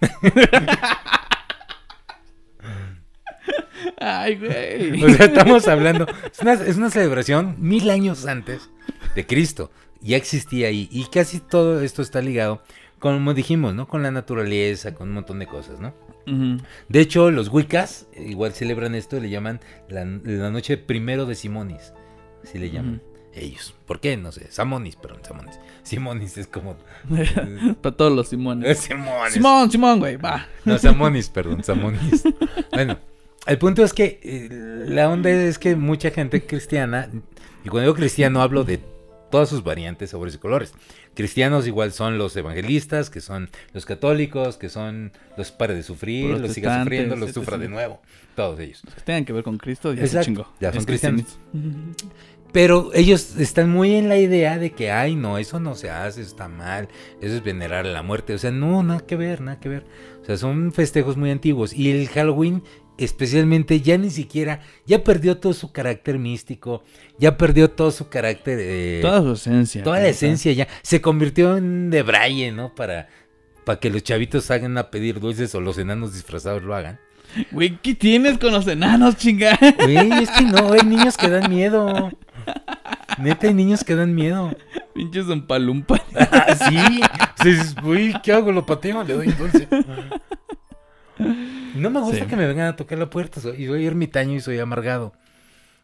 [3.99, 5.03] Ay, güey.
[5.03, 6.05] O sea, estamos hablando.
[6.31, 8.69] Es una, es una celebración mil años antes
[9.15, 9.71] de Cristo.
[10.01, 10.89] Ya existía ahí.
[10.91, 12.61] Y casi todo esto está ligado,
[12.99, 13.87] como dijimos, ¿no?
[13.87, 15.93] Con la naturaleza, con un montón de cosas, ¿no?
[16.87, 21.93] De hecho, los Wiccas igual celebran esto, le llaman la, la noche primero de Simonis.
[22.43, 23.01] Así le llaman
[23.35, 23.73] ellos.
[23.85, 24.15] ¿Por qué?
[24.17, 24.51] No sé.
[24.51, 25.59] Samonis, perdón, Samonis.
[25.83, 26.77] Simonis es como.
[27.81, 28.79] Para todos los Simones.
[28.79, 29.33] Simones.
[29.33, 30.47] Simón, Simón, güey, va.
[30.65, 32.23] No, Samonis, perdón, Samonis.
[32.71, 32.97] Bueno,
[33.45, 34.49] el punto es que eh,
[34.87, 37.09] la onda es que mucha gente cristiana,
[37.63, 38.79] y cuando digo cristiano hablo de
[39.33, 40.73] todas sus variantes, sabores y colores.
[41.15, 46.37] Cristianos igual son los evangelistas, que son los católicos, que son los pare de sufrir,
[46.37, 47.33] los siga sufriendo, los etc.
[47.33, 47.99] sufra de nuevo.
[48.35, 48.81] Todos ellos.
[48.85, 50.53] Los que tengan que ver con Cristo, ya se Exacto, chingó.
[50.59, 51.39] ya son cristianos.
[52.51, 56.21] Pero ellos están muy en la idea de que, ay, no, eso no se hace,
[56.21, 56.87] eso está mal,
[57.19, 58.35] eso es venerar a la muerte.
[58.35, 59.85] O sea, no, nada que ver, nada que ver.
[60.21, 61.73] O sea, son festejos muy antiguos.
[61.73, 62.61] Y el Halloween,
[62.97, 66.83] especialmente, ya ni siquiera, ya perdió todo su carácter místico,
[67.17, 68.59] ya perdió todo su carácter...
[68.61, 69.83] eh, Toda su esencia.
[69.83, 70.67] toda la esencia ya.
[70.81, 72.73] Se convirtió en de braille, ¿no?
[72.75, 73.07] Para,
[73.65, 76.99] para que los chavitos hagan a pedir dulces o los enanos disfrazados lo hagan.
[77.51, 79.57] Güey, ¿qué tienes con los enanos, chinga?
[79.79, 82.11] Güey, es que no, hay niños que dan miedo.
[83.17, 84.55] Neta, hay niños que dan miedo.
[84.93, 85.99] Pinches en palumpa.
[86.15, 87.01] Ah, sí.
[87.83, 88.51] Uy, ¿qué hago?
[88.51, 89.03] ¿Lo pateo?
[89.03, 89.67] Le doy un dulce.
[91.19, 92.25] No me gusta Sí.
[92.29, 93.39] que me vengan a tocar la puerta.
[93.41, 95.13] Soy, soy ermitaño y soy amargado.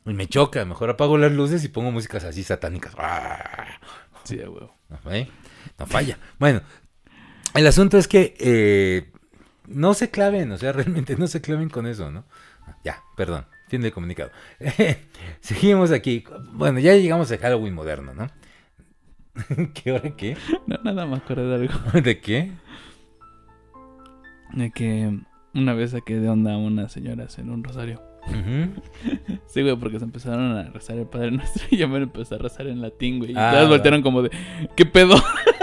[0.06, 0.66] Y me choca.
[0.66, 2.94] Mejor apago las luces y pongo músicas así satánicas.
[4.26, 4.76] Sí, huevo.
[4.90, 5.28] No, ¿eh?
[5.80, 6.18] No falla.
[6.38, 6.62] Bueno,
[7.56, 9.12] el asunto es que eh,
[9.66, 10.52] no se claven.
[10.52, 12.26] O sea, realmente no se claven con eso, ¿no?
[12.84, 13.46] Ya, perdón.
[13.70, 14.30] Fin del comunicado.
[15.42, 16.24] Seguimos aquí.
[16.52, 18.30] Bueno, ya llegamos a Halloween moderno, ¿no?
[19.74, 20.36] ¿Qué hora qué?
[20.68, 22.02] No, nada más acordé de algo.
[22.02, 22.52] ¿De qué?
[24.54, 25.20] De que
[25.54, 28.02] una vez saqué de onda a unas señoras en un rosario.
[29.48, 32.38] Sí, güey, porque se empezaron a rezar el Padre Nuestro y yo me empecé a
[32.38, 33.32] rezar en latín, güey.
[33.32, 34.30] Y Ah, todas voltearon como de,
[34.76, 35.16] ¿qué pedo?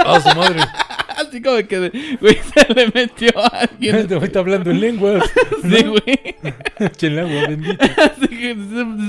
[0.05, 0.61] ¡Oh, su madre!
[1.17, 4.07] Así como que, de, güey, se le metió a alguien.
[4.09, 5.25] Te voy hablando en lenguas.
[5.63, 6.37] Sí, güey.
[6.79, 7.85] Echen agua bendita.
[7.85, 8.57] Así que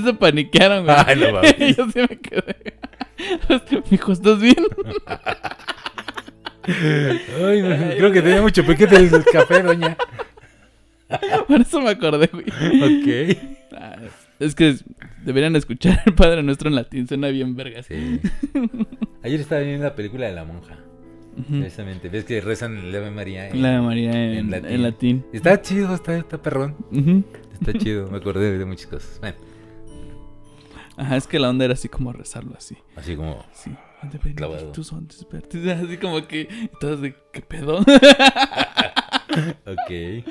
[0.04, 0.96] se, paniquearon, güey.
[1.06, 1.56] Ay, no mames.
[1.58, 2.78] y yo sí me quedé.
[3.90, 4.56] Mijo, ¿estás bien?
[6.68, 9.96] Ay, no, creo que tenía mucho pequete el café, doña.
[11.46, 12.44] Por eso me acordé, güey.
[12.44, 13.38] Ok.
[13.72, 13.96] Ah,
[14.38, 14.76] Es que
[15.24, 17.86] deberían escuchar el Padre Nuestro en latín, suena bien vergas.
[17.86, 18.20] Sí.
[19.22, 20.78] Ayer estaba viendo la película de la monja.
[21.48, 22.08] Precisamente.
[22.08, 23.48] ¿Ves que rezan el Ave María?
[23.48, 24.70] en- La de María en, en latín.
[24.70, 25.24] en latín.
[25.32, 26.76] Está chido, está, está perrón.
[27.52, 28.10] Está chido.
[28.10, 29.18] Me acordé de muchas cosas.
[29.20, 29.36] Bueno,
[30.96, 32.76] Ajá, es que la onda era así como rezarlo así.
[32.96, 33.44] así como.
[33.52, 33.70] Sí.
[34.02, 34.72] De venir Clavado.
[34.72, 35.66] tus ondes verdes.
[35.84, 36.68] Así como que.
[36.80, 37.14] Todos de.
[37.32, 37.78] ¿Qué pedo?
[39.66, 40.24] Ok.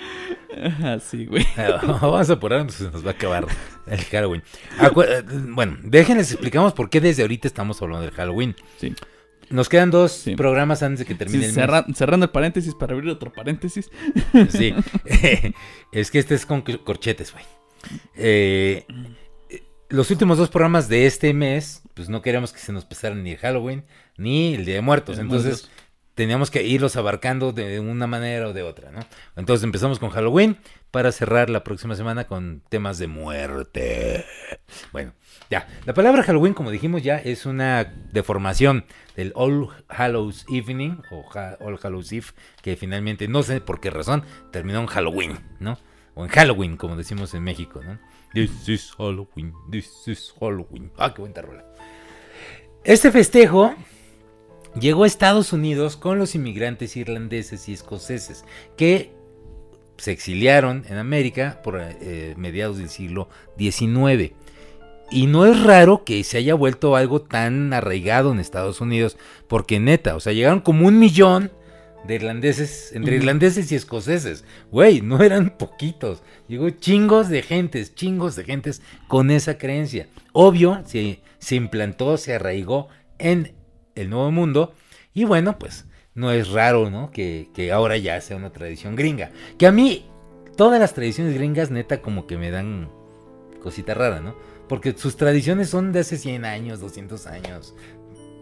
[0.83, 1.45] Así, güey.
[2.01, 3.45] Vamos a apurarnos, se nos va a acabar
[3.85, 4.43] el Halloween.
[4.79, 8.55] Acu- bueno, déjenles explicamos por qué desde ahorita estamos hablando del Halloween.
[8.77, 8.93] Sí.
[9.49, 10.35] Nos quedan dos Sí.
[10.35, 13.89] programas antes de que termine Sí, el cerra- cerrando el paréntesis para abrir otro paréntesis.
[14.49, 14.73] Sí.
[15.91, 17.45] es que este es con corchetes, güey.
[18.15, 18.93] Eh, eh,
[19.89, 23.31] los últimos dos programas de este mes, pues no queríamos que se nos pasaran ni
[23.31, 23.85] el Halloween
[24.17, 25.17] ni el Día de Muertos.
[25.19, 25.69] Entonces,
[26.15, 28.99] teníamos que irlos abarcando de una manera o de otra, ¿no?
[29.35, 30.57] Entonces empezamos con Halloween
[30.89, 34.25] para cerrar la próxima semana con temas de muerte.
[34.91, 35.13] Bueno,
[35.49, 35.67] ya.
[35.85, 38.85] La palabra Halloween, como dijimos ya, es una deformación
[39.15, 42.25] del All Hallows Evening o Ha- All Hallows Eve,
[42.63, 45.77] que finalmente, no sé por qué razón, terminó en Halloween, ¿no?
[46.15, 47.99] O en Halloween, como decimos en México, ¿no?
[48.37, 50.91] This is Halloween, this is Halloween.
[50.95, 51.65] Ah, qué buena rola.
[52.83, 53.73] Este festejo
[54.79, 59.11] llegó a Estados Unidos con los inmigrantes irlandeses y escoceses que
[59.97, 63.27] se exiliaron en América por eh, mediados del siglo
[63.57, 64.33] XIX.
[65.09, 69.17] Y no es raro que se haya vuelto algo tan arraigado en Estados Unidos,
[69.47, 71.51] porque neta, o sea, llegaron como un millón
[72.05, 74.45] de irlandeses, entre irlandeses y escoceses.
[74.71, 76.23] Güey, no eran poquitos.
[76.47, 80.07] Llegó chingos de gentes, chingos de gentes con esa creencia.
[80.33, 82.87] Obvio, se, se implantó, se arraigó
[83.17, 83.55] en
[83.95, 84.73] el Nuevo Mundo.
[85.13, 87.11] Y bueno, pues no es raro, ¿no?
[87.11, 89.31] Que, que ahora ya sea una tradición gringa.
[89.57, 90.09] Que a mí,
[90.55, 92.89] todas las tradiciones gringas, neta, como que me dan
[93.61, 94.35] cosita rara, ¿no?
[94.67, 97.73] Porque sus tradiciones son de hace 100 años, 200 años,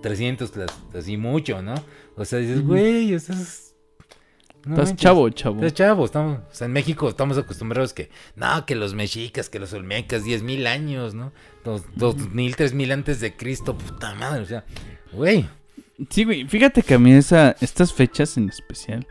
[0.09, 1.73] 300, las- así mucho, ¿no?
[2.15, 3.75] O sea, dices, güey, eso es...
[4.65, 4.95] no Estás manches".
[5.03, 5.55] chavo, chavo.
[5.57, 9.59] Estás chavo, estamos, o sea, en México estamos acostumbrados que, no, que los mexicas, que
[9.59, 11.31] los olmecas, 10 mil años, ¿no?
[11.63, 14.63] Dos, dos mil, tres mil antes de Cristo, puta madre, o sea,
[15.11, 15.47] güey.
[16.09, 16.45] Sí, güey.
[16.47, 19.07] Fíjate que a mí esa, estas fechas en especial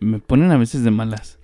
[0.00, 1.38] me ponen a veces de malas.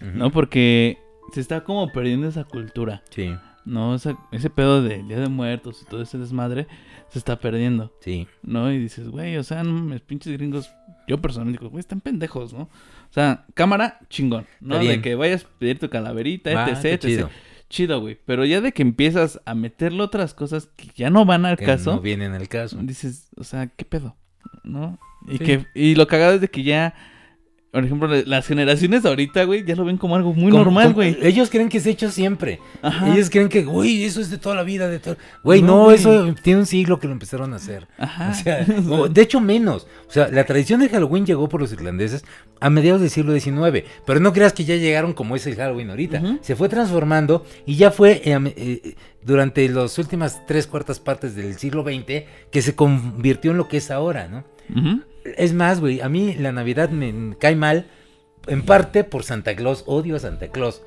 [0.00, 0.30] ¿No?
[0.32, 0.98] Porque
[1.32, 3.04] se está como perdiendo esa cultura.
[3.10, 3.32] Sí,
[3.64, 3.94] ¿No?
[3.94, 6.66] Esa- ese pedo de Día de Muertos y todo ese desmadre
[7.10, 7.92] se está perdiendo.
[8.00, 8.26] sí.
[8.42, 8.72] ¿No?
[8.72, 10.70] Y dices, güey, o sea, no mames, pinches gringos.
[11.08, 12.62] Yo personalmente digo, güey, están pendejos, ¿no?
[12.62, 14.78] O sea, cámara, chingón, ¿no?
[14.78, 17.00] De que vayas a pedir tu calaverita, Va, etc, etc.
[17.00, 17.30] chido.
[17.68, 18.18] Chido, güey.
[18.26, 21.64] Pero ya de que empiezas a meterle otras cosas que ya no van al Que
[21.66, 22.78] caso, no vienen al caso.
[22.82, 24.16] dices, o sea, ¿qué pedo?
[24.64, 24.98] ¿No?
[25.28, 25.44] Y, Sí.
[25.44, 26.94] que, y lo cagado es de que ya,
[27.72, 31.16] por ejemplo, las generaciones ahorita, güey, ya lo ven como algo muy Como- normal, güey.
[31.22, 32.60] Ellos creen que ha hecho siempre.
[32.82, 33.14] Ajá.
[33.14, 35.16] Ellos creen que, güey, eso es de toda la vida, de todo.
[35.42, 37.88] Güey, No, eso tiene un siglo que lo empezaron a hacer.
[37.96, 38.30] Ajá.
[38.30, 38.66] O sea,
[39.10, 39.86] de hecho, menos.
[40.06, 42.26] O sea, la tradición de Halloween llegó por los irlandeses
[42.60, 43.84] a mediados del siglo XIX.
[44.06, 46.22] Pero no creas que ya llegaron como es el Halloween ahorita.
[46.42, 48.94] Se fue transformando y ya fue eh, eh,
[49.24, 53.78] durante las últimas tres cuartas partes del siglo XX que se convirtió en lo que
[53.78, 54.44] es ahora, ¿no?
[54.78, 55.00] Ujú.
[55.24, 57.86] Es más, güey, a mí la Navidad me cae mal.
[58.48, 59.84] En parte por Santa Claus.
[59.86, 60.82] Odio a Santa Claus.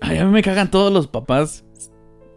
[0.00, 1.64] Ay, a mí me cagan todos los papás,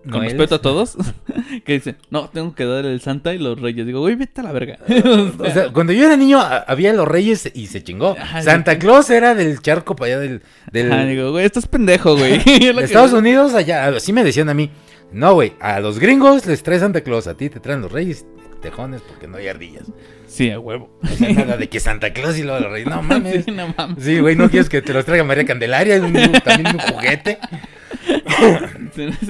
[0.10, 0.96] con respeto a todos,
[1.66, 3.86] que dicen, no, tengo que dar el Santa y los Reyes.
[3.86, 4.80] Digo, güey, vete a la verga.
[5.40, 8.16] O sea, cuando yo era niño había los reyes y se chingó.
[8.42, 8.80] Santa.
[8.80, 12.40] Claus era del charco para allá del, del Ajá, digo, güey, estás pendejo, güey.
[12.44, 13.88] Que- Estados Unidos allá.
[13.88, 14.72] Así me decían a mí.
[15.12, 18.26] No, güey, a los gringos les trae Santa Claus, a ti te traen los reyes
[18.62, 19.86] tejones porque no hay ardillas.
[20.28, 21.00] Sí, a huevo.
[21.02, 22.88] O sea, nada de que Santa Claus y luego los reyes.
[22.90, 23.46] No mames.
[23.46, 24.04] Sí, no mames.
[24.04, 26.14] Sí, güey, no quieres que te los traiga María Candelaria, un-
[26.44, 27.40] también un juguete.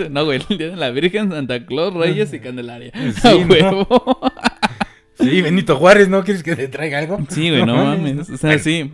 [0.09, 2.91] No, güey, el día de la Virgen, Santa Claus, Reyes y Candelaria.
[3.21, 3.47] Sí, a ¿no?
[3.47, 4.21] huevo.
[5.19, 7.17] Sí, Benito Juárez, ¿no quieres que te traiga algo?
[7.29, 8.29] Sí, güey, no mames.
[8.29, 8.91] O sea, Bueno, sí.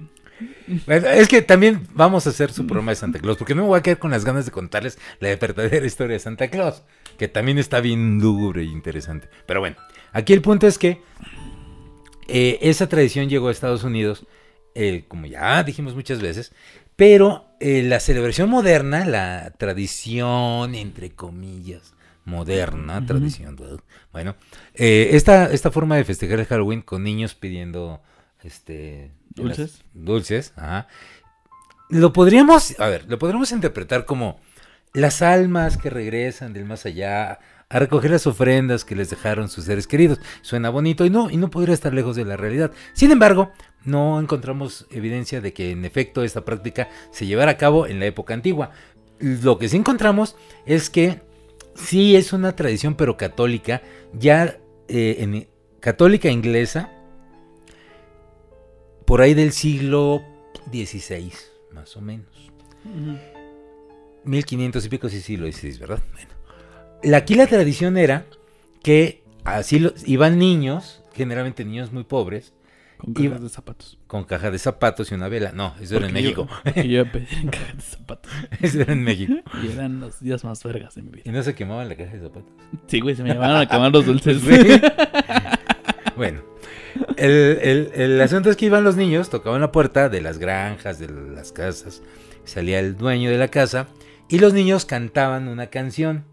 [0.87, 3.79] Es que también vamos a hacer su programa de Santa Claus, porque no me voy
[3.79, 6.83] a quedar con las ganas de contarles la verdadera historia de Santa Claus,
[7.17, 9.27] que también está bien lúgubre e interesante.
[9.45, 9.75] Pero bueno,
[10.13, 11.01] aquí el punto es que
[12.27, 14.25] eh, esa tradición llegó a Estados Unidos,
[14.75, 16.53] eh, como ya dijimos muchas veces,
[16.95, 21.93] pero eh, la celebración moderna, la tradición, entre comillas,
[22.25, 23.57] moderna, tradición,
[24.11, 24.35] bueno,
[24.73, 28.01] esta, esta forma de festejar el Halloween con niños pidiendo
[28.43, 29.83] este Dulces.
[29.93, 30.87] dulces, ajá.
[31.89, 34.39] Lo podríamos, a ver, lo podríamos interpretar como
[34.93, 37.39] las almas que regresan del más allá
[37.73, 40.19] a recoger las ofrendas que les dejaron sus seres queridos.
[40.43, 42.71] Suena bonito y no, y no podría estar lejos de la realidad.
[42.93, 43.51] Sin embargo,
[43.83, 48.05] no encontramos evidencia de que en efecto esta práctica se llevara a cabo en la
[48.05, 48.69] época antigua.
[49.17, 50.35] Lo que sí encontramos
[50.67, 51.21] es que
[51.73, 53.81] sí es una tradición, pero católica,
[54.13, 55.47] ya eh, en
[55.79, 56.91] católica inglesa,
[59.05, 60.21] por ahí del siglo
[60.71, 61.33] XVI,
[61.71, 62.51] más o menos.
[64.25, 66.03] 1500 y pico sí siglo XVI, ¿verdad?
[66.13, 66.32] Bueno.
[67.13, 68.25] Aquí la tradición era
[68.83, 72.53] que así lo- iban niños generalmente niños muy pobres,
[72.97, 73.99] Con Iba- cajas de zapatos.
[74.07, 75.51] con caja de zapatos y una vela.
[75.51, 76.47] No, eso era en yo- México.
[76.75, 78.31] yo iba a pedir en cajas de zapatos.
[78.61, 79.33] eso era en México.
[79.61, 81.31] Y eran los días más vergas de mi ¿Y vida.
[81.31, 82.49] no se quemaban la caja de zapatos?
[82.87, 84.41] Sí, güey, se me llevaron a quemar los dulces.
[84.41, 84.81] Sí.
[86.15, 86.41] bueno,
[87.17, 87.31] el,
[87.61, 91.09] el- el asunto es que iban los niños, tocaban la puerta de las granjas, de
[91.09, 92.01] las casas,
[92.45, 93.87] salía el dueño de la casa
[94.29, 96.23] y los niños cantaban una canción,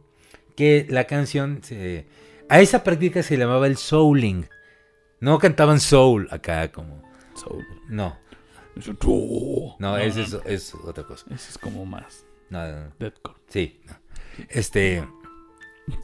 [0.57, 2.07] que la canción, se-
[2.49, 4.49] a esa práctica se llamaba el souling.
[5.21, 7.03] No cantaban soul acá como...
[7.35, 7.65] Soul.
[7.89, 8.17] No,
[8.77, 11.27] Eso- no, ese es, es otra cosa.
[11.35, 12.93] Ese es como más No, no, no.
[12.99, 13.39] deathcore.
[13.49, 13.81] sí.
[13.87, 13.95] no.
[14.49, 15.05] Este...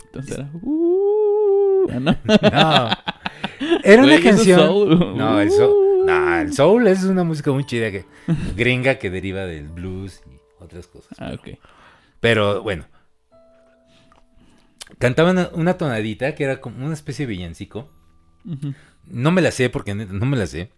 [0.07, 0.51] Entonces era.
[0.63, 2.17] "Uh", no.
[2.53, 2.91] No.
[3.85, 4.61] Era una eso canción.
[4.61, 5.17] soul.
[5.17, 6.07] No, el soul.
[6.07, 8.05] No, el soul es una música muy chida que
[8.57, 11.17] gringa que deriva del blues y otras cosas.
[11.21, 11.59] Ah, ok.
[12.21, 12.85] Pero bueno.
[14.99, 17.91] Cantaban una- tonadita que era como una especie de villancico.
[19.07, 20.71] No me la sé porque no me la sé.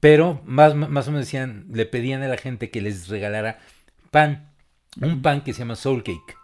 [0.00, 3.58] Pero más, más o menos decían, le pedían a la gente que les regalara
[4.10, 4.50] pan.
[5.00, 6.36] Un pan que se llama soul cake.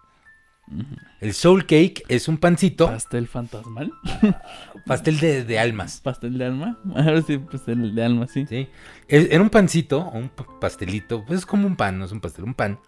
[1.21, 3.93] El soul cake es un pancito, Pastel fantasmal.
[4.87, 6.01] pastel de, de almas.
[6.01, 6.79] Pastel de alma.
[6.95, 8.47] Ahora sí, pastel de alma, sí.
[8.47, 8.69] ¿sí?
[9.09, 12.21] Era un pancito, o un pa- pastelito, pues es como un pan, no es un
[12.21, 12.81] pastel, un pan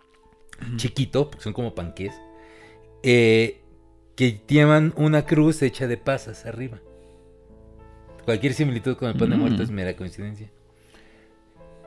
[0.77, 2.15] chiquito, porque son como panqués,
[3.05, 3.63] eh,
[4.19, 6.81] que llevan una cruz hecha de pasas arriba.
[8.25, 9.41] Cualquier similitud con el pan de Mm.
[9.41, 10.51] muerto es mera coincidencia.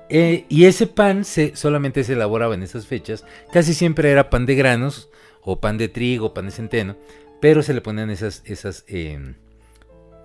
[0.10, 3.26] Eh, y ese pan se, solamente se elaboraba en esas fechas.
[3.52, 5.10] Casi siempre era pan de granos,
[5.42, 6.96] o pan de trigo, pan de centeno,
[7.42, 9.20] pero se le ponían esas, esas eh,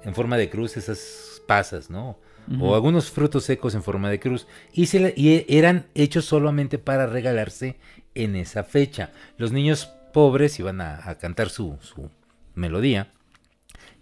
[0.05, 2.19] en forma de cruz, esas pasas, ¿no?
[2.61, 6.79] O algunos frutos secos en forma de cruz y, se le- y eran hechos solamente
[6.79, 7.75] para regalarse
[8.15, 9.11] en esa fecha.
[9.37, 12.11] Los niños pobres iban a, cantar su, su
[12.55, 13.13] melodía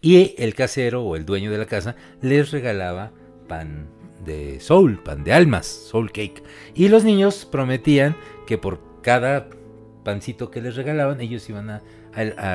[0.00, 3.10] y el casero o el dueño de la casa les regalaba
[3.48, 3.88] pan
[4.24, 6.42] de soul, pan de almas, soul cake.
[6.74, 9.48] Y los niños prometían que por cada
[10.04, 11.82] pancito que les regalaban ellos iban a,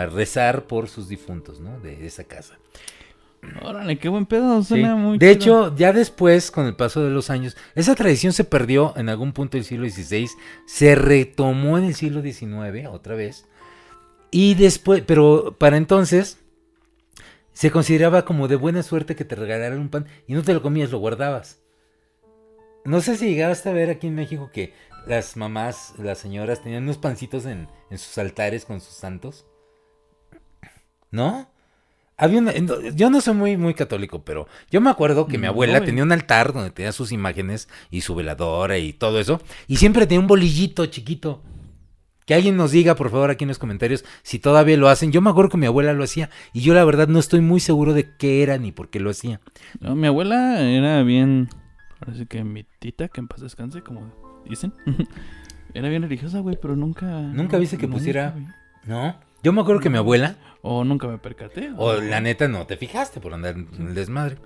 [0.08, 1.60] rezar por sus difuntos.
[1.82, 2.58] De esa casa.
[3.62, 4.62] Órale, qué buen pedo.
[4.62, 4.70] Sí.
[4.70, 5.68] Suena muy De chido.
[5.68, 9.32] hecho, ya después, con el paso de los años, esa tradición se perdió en algún
[9.34, 10.30] punto del siglo XVI,
[10.66, 13.48] se retomó en el siglo XIX otra vez,
[14.32, 16.38] y después, pero para entonces
[17.54, 20.62] se consideraba como de buena suerte que te regalaran un pan y no te lo
[20.62, 21.62] comías, lo guardabas.
[22.86, 24.74] No sé si llegaste a ver aquí en México que
[25.08, 29.46] las mamás, las señoras tenían unos pancitos en, en sus altares con sus santos.
[31.12, 31.50] ¿No?
[32.20, 35.46] Había una- no, yo no soy muy, muy católico, pero yo me acuerdo que mi
[35.46, 39.42] No, abuela tenía un altar donde tenía sus imágenes y su veladora y todo eso.
[39.68, 41.42] Y siempre tenía un bolillito chiquito.
[42.26, 45.12] Que alguien nos diga, por favor, aquí en los comentarios si todavía lo hacen.
[45.12, 47.60] Yo me acuerdo que mi abuela lo hacía y yo la verdad no estoy muy
[47.60, 49.40] seguro de qué era ni por qué lo hacía.
[49.80, 51.50] No, mi abuela era bien.
[52.16, 54.14] Sí que mi tita, que en paz descanse, como
[54.48, 54.74] dicen.
[55.74, 57.08] era bien religiosa, güey, pero nunca.
[57.08, 58.36] ¿Nunca viste que pusiera-.
[58.86, 59.16] ¿No?
[59.44, 61.72] Yo me acuerdo que mi abuela, O nunca me percaté.
[61.78, 64.38] o la neta no te fijaste por andar en el desmadre.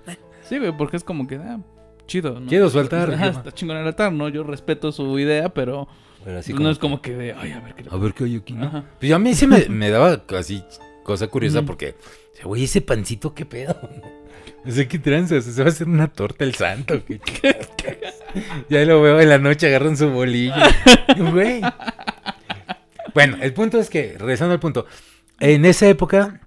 [0.41, 1.35] Sí, güey, porque es como que.
[1.37, 1.59] Ah,
[2.05, 2.47] chido, ¿no?
[2.49, 3.09] Chido su altar.
[3.17, 4.29] Yo- está chingón el altar, ¿no?
[4.29, 5.87] Yo respeto su idea, pero.
[6.23, 7.33] pero así no es como que de.
[7.33, 8.65] Ay, a ver qué A ver qué hay aquí, ¿no?
[8.67, 8.83] Ajá.
[8.99, 10.63] Pues yo a mí sí me, me daba así
[11.03, 11.65] cosa curiosa Ujú.
[11.67, 11.95] porque,
[12.33, 13.75] o sea, güey, ese pancito, ¿qué pedo?
[14.65, 16.93] No sé qué tranzas, se va a hacer una torta el santo.
[18.69, 20.53] ya lo veo en la noche, agarran su bolillo.
[21.31, 21.61] Güey.
[23.13, 24.85] Bueno, el punto es que, regresando al punto,
[25.39, 26.41] en esa época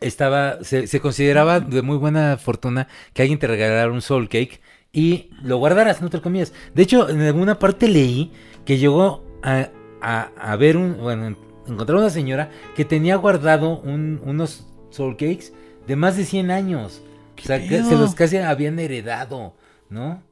[0.00, 4.60] estaba, se, se consideraba de muy buena fortuna que alguien te regalara un soul cake
[4.92, 6.52] y lo guardaras, no te lo comías.
[6.74, 8.32] De hecho, en alguna parte leí
[8.64, 9.68] que llegó a,
[10.00, 11.36] a- a ver un, bueno,
[11.68, 15.52] encontrar una señora que tenía guardado un- unos soul cakes
[15.86, 17.02] de más de 100 años.
[17.38, 19.54] O sea, que se los casi habían heredado,
[19.88, 20.22] ¿no?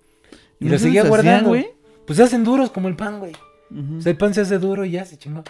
[0.60, 1.48] Y ¿No los se seguía guardando.
[1.50, 1.68] güey?
[2.06, 3.32] Pues se hacen duros como el pan, güey.
[3.98, 5.44] O sea, el pan se hace duro y ya se chingó.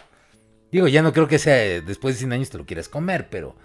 [0.71, 3.29] Digo, ya no creo que sea eh, después de 100 años te lo quieras comer,
[3.31, 3.57] pero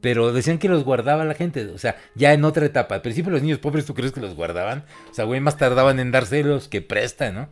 [0.00, 2.94] pero decían que los guardaba la gente, o sea, ya en otra etapa.
[2.94, 4.84] Al principio los niños pobres, ¿tú crees que los guardaban?
[5.10, 7.48] O sea, güey, más tardaban en dárselos que presta, ¿no?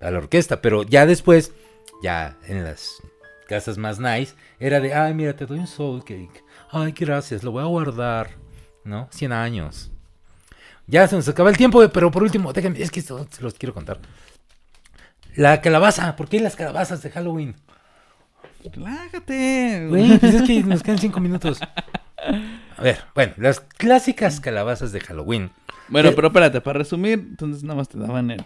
[0.00, 1.52] A la orquesta, pero ya después,
[2.02, 2.96] ya en las
[3.48, 6.44] casas más nice, era de, ay, mira, te doy un soul cake.
[6.70, 8.30] Ay, gracias, lo voy a guardar,
[8.84, 9.08] ¿no?
[9.10, 9.90] 100 años.
[10.86, 13.54] Ya se nos acaba el tiempo, pero por último, déjenme, es que esto se los
[13.54, 14.00] quiero contar.
[15.34, 17.56] La calabaza, ¿por qué las calabazas de Halloween?
[18.72, 19.86] Relájate.
[19.88, 21.60] Güey, pues es que nos quedan cinco minutos.
[22.76, 25.50] A ver, bueno, las clásicas calabazas de Halloween.
[25.88, 26.16] Bueno, ¿Qué?
[26.16, 28.44] pero espérate, para resumir, entonces nada más te daban el,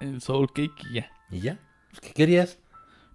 [0.00, 1.10] el soul cake y ya.
[1.30, 1.58] ¿Y ya?
[2.00, 2.58] ¿Qué querías?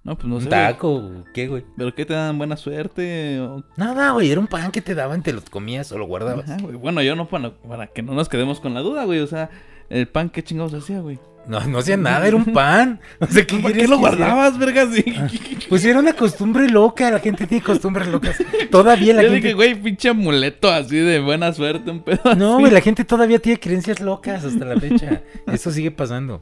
[0.04, 0.48] No, pues no ¿Un sé.
[0.50, 0.62] güey.
[0.62, 1.24] taco?
[1.34, 1.66] ¿Qué, güey?
[1.76, 3.42] ¿Pero qué te dan buena suerte?
[3.42, 6.50] o- Nada, güey, era un pan que te daban, te lo comías o lo guardabas.
[6.50, 6.76] Ajá, güey.
[6.76, 9.20] Bueno, yo no para, para que no nos quedemos con la duda, güey.
[9.20, 9.50] O sea,
[9.90, 11.20] el pan, ¿qué chingados hacía, güey?
[11.48, 13.00] No, no hacía nada, era un pan.
[13.20, 14.88] O sea, ¿qué ¿Para querías qué lo guardabas, verga?
[14.92, 15.04] Sí.
[15.70, 18.38] Pues era una costumbre loca, la gente tiene costumbres locas.
[18.72, 19.42] Todavía la Yo gente...
[19.48, 22.60] dije, güey, pinche amuleto así de buena suerte, un pedo No, así.
[22.62, 25.22] güey, la gente todavía tiene creencias locas hasta la fecha.
[25.52, 26.42] Eso sigue pasando.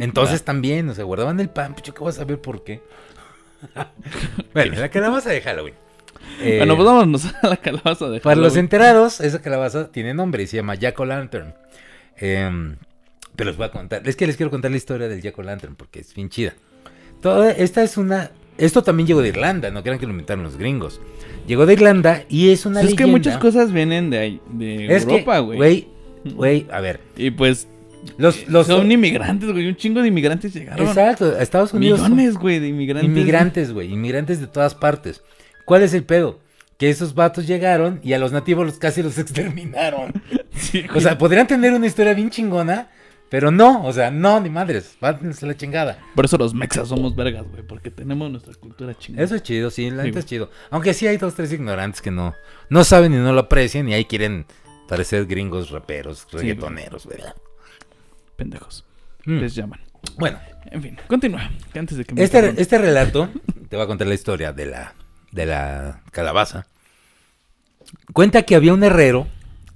[0.00, 2.82] Entonces también, o sea, guardaban el pan, pues yo qué voy a saber por qué.
[4.54, 5.74] bueno, la calabaza de Halloween.
[6.40, 8.64] Eh, Bueno, pues vámonos a la calabaza de Para los Halloween.
[8.64, 11.54] enterados, esa calabaza tiene nombre y se llama Jack O'Lantern.
[12.18, 12.74] Eh,
[13.36, 14.02] pero les voy a contar.
[14.08, 16.54] Es que les quiero contar la historia del Jack O'Lantern porque es bien chida.
[17.20, 18.30] Toda, esta es una.
[18.58, 21.00] Esto también llegó de Irlanda, no crean que lo inventaron los gringos.
[21.46, 23.12] Llegó de Irlanda y es una es que leyenda.
[23.12, 25.58] muchas cosas vienen de, ahí- de Es que, Europa, güey.
[25.58, 25.88] Güey,
[26.34, 27.00] güey, a ver.
[27.16, 27.68] Y pues
[28.16, 29.68] Los, los, son inmigrantes, güey.
[29.68, 30.86] Un chingo de inmigrantes llegaron.
[30.86, 32.00] Exacto, a Estados Unidos.
[32.00, 33.08] Millones, güey, de inmigrantes.
[33.10, 35.22] Inmigrantes, güey, inmigrantes de todas partes.
[35.66, 36.40] ¿Cuál es el pedo?
[36.78, 40.12] Que esos vatos llegaron y a los nativos los casi los exterminaron.
[40.56, 42.88] Sí, O sea, podrían tener una historia bien chingona,
[43.36, 45.98] pero no, o sea, no, ni madres, váyanse la chingada.
[46.14, 47.62] Por eso los mexas somos vergas, güey.
[47.62, 49.22] Porque tenemos nuestra cultura chingada.
[49.22, 50.50] Eso es chido, sí, la Sí, neta es chido.
[50.70, 52.34] Aunque sí hay dos, tres ignorantes que no,
[52.70, 54.46] no saben y no lo aprecian y ahí quieren
[54.88, 56.44] parecer gringos raperos, güey.
[56.44, 57.36] reggaetoneros, ¿verdad?
[58.36, 58.86] Pendejos.
[59.26, 59.36] Mm.
[59.38, 59.80] Les llaman.
[60.16, 60.38] Bueno,
[60.70, 61.50] En fin, continúa.
[61.74, 63.28] Antes de que me este, este relato,
[63.68, 64.94] te voy a contar la historia de la,
[65.30, 66.68] de la calabaza.
[68.14, 69.26] Cuenta que había un herrero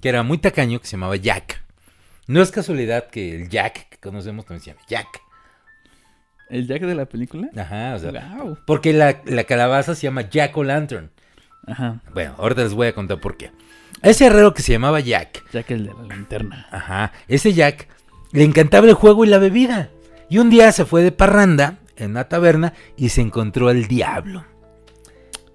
[0.00, 1.62] que era muy tacaño que se llamaba Jack.
[2.30, 5.20] No es casualidad que el Jack que conocemos también se llama Jack.
[6.48, 7.48] ¿El Jack de la película?
[7.56, 8.58] Ajá, o sea, Wow.
[8.66, 11.10] porque la, la calabaza se llama Jack O'Lantern.
[11.66, 12.00] Ajá.
[12.14, 13.50] Bueno, ahorita les voy a contar por qué.
[14.02, 16.66] Ese herrero que se llamaba Jack, Jack el de la linterna.
[16.70, 17.88] ajá, ese Jack
[18.32, 19.90] le encantaba el juego y la bebida.
[20.28, 24.44] Y un día se fue de parranda en una taberna y se encontró al diablo.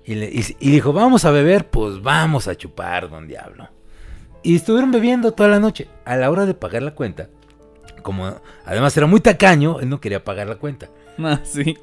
[0.03, 3.69] Y, le, y- y dijo, vamos a beber, pues vamos a chupar, don diablo.
[4.45, 5.87] Y estuvieron bebiendo toda la noche.
[6.05, 7.29] A la hora de pagar la cuenta,
[8.03, 8.31] como
[8.63, 10.87] además era muy tacaño, él no quería pagar la cuenta.
[11.17, 11.77] Ah, sí.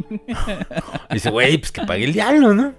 [1.11, 2.75] Y dice, güey, pues que pague el diablo, ¿no?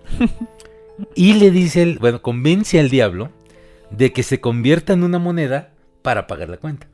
[1.16, 3.32] Y le dice, el, bueno, convence al diablo
[3.90, 5.72] de que se convierta en una moneda
[6.04, 6.86] para pagar la cuenta.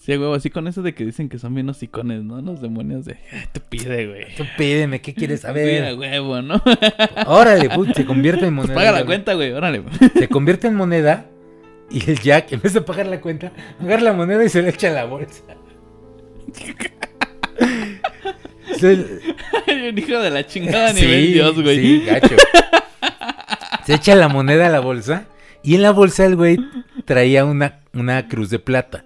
[0.00, 2.40] Sí, huevo, así con eso de que dicen que son bien hocicones, ¿no?
[2.40, 3.18] Los demonios de...
[3.32, 4.34] "Ay, Te pide, güey.
[4.34, 5.94] Tú pídeme, ¿qué quieres saber?
[5.94, 6.62] huevo, ¿no?
[7.26, 8.72] Órale, puy, se convierte en moneda.
[8.72, 9.82] Pues paga la cuenta, güey, órale.
[10.18, 11.26] Se convierte en moneda
[11.90, 14.70] y el Jack, en vez de pagar la cuenta, agarra la moneda y se la
[14.70, 15.42] echa a la bolsa.
[18.78, 19.20] Se-
[19.66, 21.76] Ay, un hijo de la chingada Sí, nivel Dios, güey.
[21.80, 22.36] Sí, gacho.
[23.86, 25.24] Se echa la moneda a la bolsa
[25.62, 26.58] y en la bolsa el güey
[27.04, 29.04] traía una, una cruz de plata.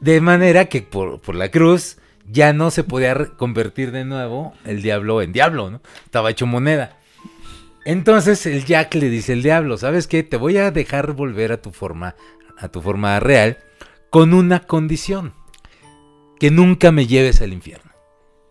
[0.00, 1.98] De manera que por, por la cruz
[2.30, 5.80] ya no se podía convertir de nuevo el diablo en diablo, ¿no?
[6.04, 6.98] Estaba hecho moneda.
[7.84, 10.22] Entonces el Jack le dice al diablo, ¿sabes qué?
[10.22, 12.14] Te voy a dejar volver a tu forma,
[12.58, 13.58] a tu forma real,
[14.10, 15.32] con una condición.
[16.40, 17.90] Que nunca me lleves al infierno.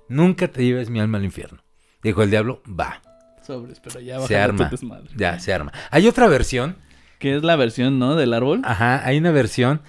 [0.07, 1.63] Nunca te lleves mi alma al infierno.
[2.01, 3.01] Dijo el diablo, va,
[3.45, 4.69] Sobres, pero ya se bájale tu arma.
[4.69, 5.09] desmadre.
[5.17, 5.73] Ya, se arma.
[5.91, 6.77] Hay otra versión,
[7.19, 8.15] Que es la versión, ¿no?
[8.15, 8.61] Del árbol.
[8.63, 9.81] ajá, hay una versión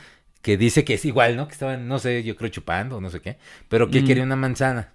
[0.43, 1.47] que dice que es igual, ¿no?
[1.49, 3.39] Que estaban, no sé, yo creo chupando, no sé qué,
[3.69, 4.07] pero que Mm.
[4.07, 4.93] quería una manzana.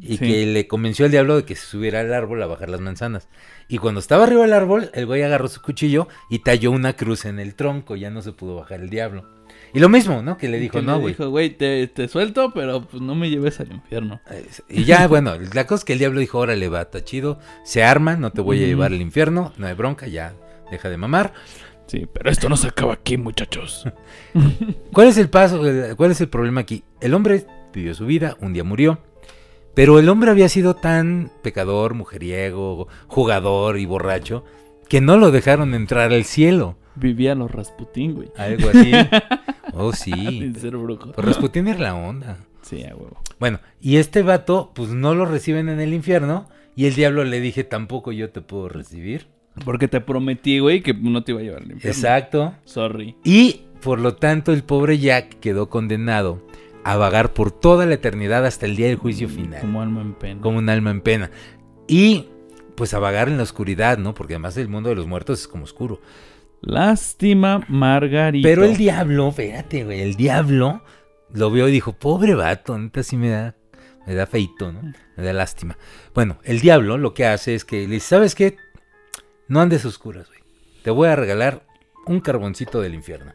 [0.00, 0.26] Y Sí.
[0.26, 3.28] que le convenció al diablo de que se subiera al árbol a bajar las manzanas.
[3.68, 7.24] Y cuando estaba arriba del árbol, el güey agarró su cuchillo y talló una cruz
[7.24, 7.96] en el tronco.
[7.96, 9.28] Ya no se pudo bajar el diablo.
[9.74, 10.36] Y lo mismo, ¿no?
[10.36, 11.14] Que le dijo, Que no, le güey.
[11.14, 14.20] dijo, güey, te, te suelto, pero pues no me lleves al infierno.
[14.68, 17.82] Y ya, bueno, la cosa es que el diablo dijo, órale, va, está chido, se
[17.82, 20.34] arma, no te voy a llevar al infierno, no hay bronca, ya,
[20.70, 21.32] deja de mamar.
[21.86, 23.86] Sí, pero esto no se acaba aquí, muchachos.
[24.92, 25.62] ¿Cuál es el paso,
[25.96, 26.84] cuál es el problema aquí?
[27.00, 28.98] El hombre vivió su vida, un día murió,
[29.74, 34.44] pero el hombre había sido tan pecador, mujeriego, jugador y borracho,
[34.88, 36.76] que no lo dejaron entrar al cielo.
[36.94, 38.30] Vivía los Rasputín, güey.
[38.36, 38.92] Algo así.
[39.74, 40.52] Oh, sí.
[40.58, 41.12] Ser brujo.
[41.12, 42.36] Pues Rasputín era la onda.
[42.60, 43.16] Sí, a huevo.
[43.38, 46.46] Bueno, y este vato, pues no lo reciben en el infierno,
[46.76, 49.28] y el diablo le dije, tampoco yo te puedo recibir.
[49.64, 51.90] Porque te prometí, güey, que no te iba a llevar al infierno.
[51.90, 52.54] Exacto.
[52.64, 53.16] Sorry.
[53.24, 56.42] Y por lo tanto el pobre Jack quedó condenado
[56.84, 60.00] a vagar por toda la eternidad hasta el día del juicio final, como, Como alma
[60.02, 60.46] en pena.
[60.46, 61.30] un alma en pena.
[61.86, 62.28] Y
[62.76, 64.14] pues a vagar en la oscuridad, ¿no?
[64.14, 66.00] Porque además el mundo de los muertos es como oscuro.
[66.60, 68.46] Lástima, Margarito.
[68.48, 70.82] Pero el diablo, espérate, güey, el diablo
[71.32, 73.56] lo vio y dijo, pobre vato, neta sí me da,
[74.06, 74.80] me da feito, ¿no?
[75.16, 75.76] Me da lástima.
[76.14, 78.56] Bueno, el diablo lo que hace es que le dice, ¿sabes qué?
[79.48, 80.40] No andes a oscuras, güey.
[80.82, 81.66] Te voy a regalar
[82.06, 83.32] un carboncito del infierno.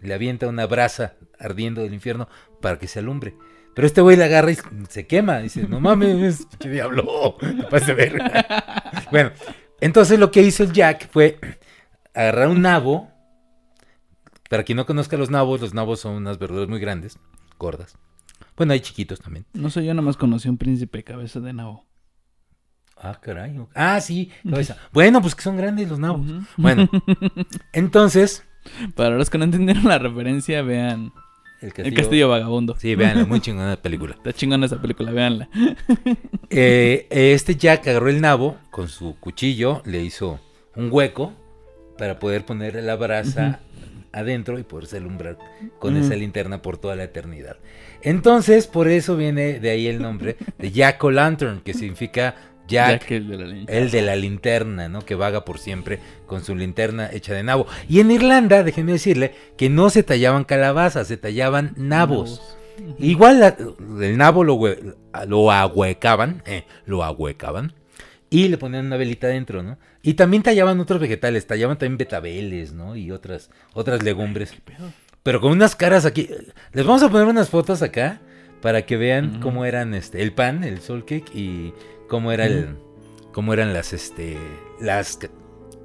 [0.00, 2.28] Le avienta una brasa ardiendo del infierno
[2.60, 3.34] para que se alumbre.
[3.74, 4.56] Pero este güey le agarra y
[4.88, 5.38] se quema.
[5.38, 7.36] Dice, no mames, qué diablo.
[7.70, 9.06] pases de verga".
[9.10, 9.32] bueno,
[9.80, 11.38] entonces lo que hizo el Jack fue
[12.14, 13.10] agarrar un nabo.
[14.48, 17.18] Para quien no conozca los nabos, los nabos son unas verduras muy grandes,
[17.58, 17.98] gordas.
[18.56, 19.44] Bueno, hay chiquitos también.
[19.52, 21.84] No sé, yo nomás conocí un príncipe cabeza de nabo.
[22.96, 23.60] Ah, caray.
[23.74, 24.78] Ah, sí, cabeza.
[24.92, 26.26] Bueno, pues que son grandes los nabos.
[26.56, 26.88] Bueno,
[27.72, 28.44] entonces,
[28.94, 31.12] Para los que no entendieron la referencia, vean
[31.66, 31.88] el castillo.
[31.88, 32.76] El Castillo Vagabundo.
[32.78, 34.14] Sí, vean, muy chingona la película.
[34.14, 35.48] Está chingona esa película, véanla.
[36.48, 40.38] Eh, este Jack agarró el nabo con su cuchillo, le hizo
[40.76, 41.32] un hueco
[41.98, 43.58] para poder poner la brasa
[44.12, 45.38] adentro y poderse alumbrar
[45.80, 47.56] con esa linterna por toda la eternidad.
[48.00, 52.36] Entonces, por eso viene de ahí el nombre de Jack o Lantern, que significa
[52.68, 55.04] Jack, Jack el de la el de la linterna, ¿no?
[55.04, 57.66] Que vaga por siempre con su linterna hecha de nabo.
[57.88, 62.56] Y en Irlanda, déjenme decirle, que no se tallaban calabazas, se tallaban nabos.
[62.98, 63.56] Igual la-
[64.04, 64.58] el nabo lo,
[65.26, 67.72] lo ahuecaban, eh, lo ahuecaban
[68.28, 69.78] y le ponían una velita dentro, ¿no?
[70.02, 72.94] Y también tallaban otros vegetales, tallaban también betabeles, ¿no?
[72.96, 74.54] Y otras, otras legumbres.
[75.22, 76.28] Pero con unas caras aquí.
[76.72, 78.20] Les vamos a poner unas fotos acá
[78.60, 81.72] para que vean cómo eran este, el pan, el soul cake y
[82.08, 82.76] cómo era el,
[83.32, 84.38] cómo eran las, este,
[84.80, 85.18] las,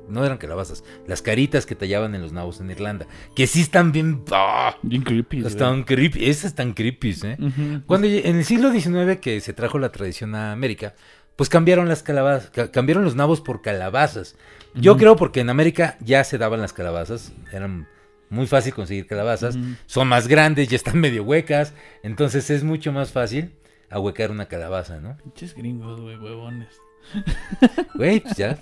[0.08, 3.92] no eran calabazas, las caritas que tallaban en los nabos en Irlanda, que sí están
[3.92, 4.76] bien, ¡ah!
[4.84, 5.42] Bien creepy.
[5.54, 7.38] están creepy, esas están creepy, ¿eh?
[7.86, 10.96] Cuando en el siglo XIX que se trajo la tradición a América,
[11.36, 14.36] pues cambiaron las calabazas, ca- cambiaron los nabos por calabazas.
[14.76, 17.88] Yo creo porque en América ya se daban las calabazas, eran
[18.30, 23.12] muy fácil conseguir calabazas, son más grandes, ya están medio huecas, entonces es mucho más
[23.12, 23.52] fácil
[23.92, 25.18] ahuecar una calabaza, ¿no?
[25.18, 26.70] Pinches gringos, güey, huevones.
[27.96, 28.60] Güey, pues ya.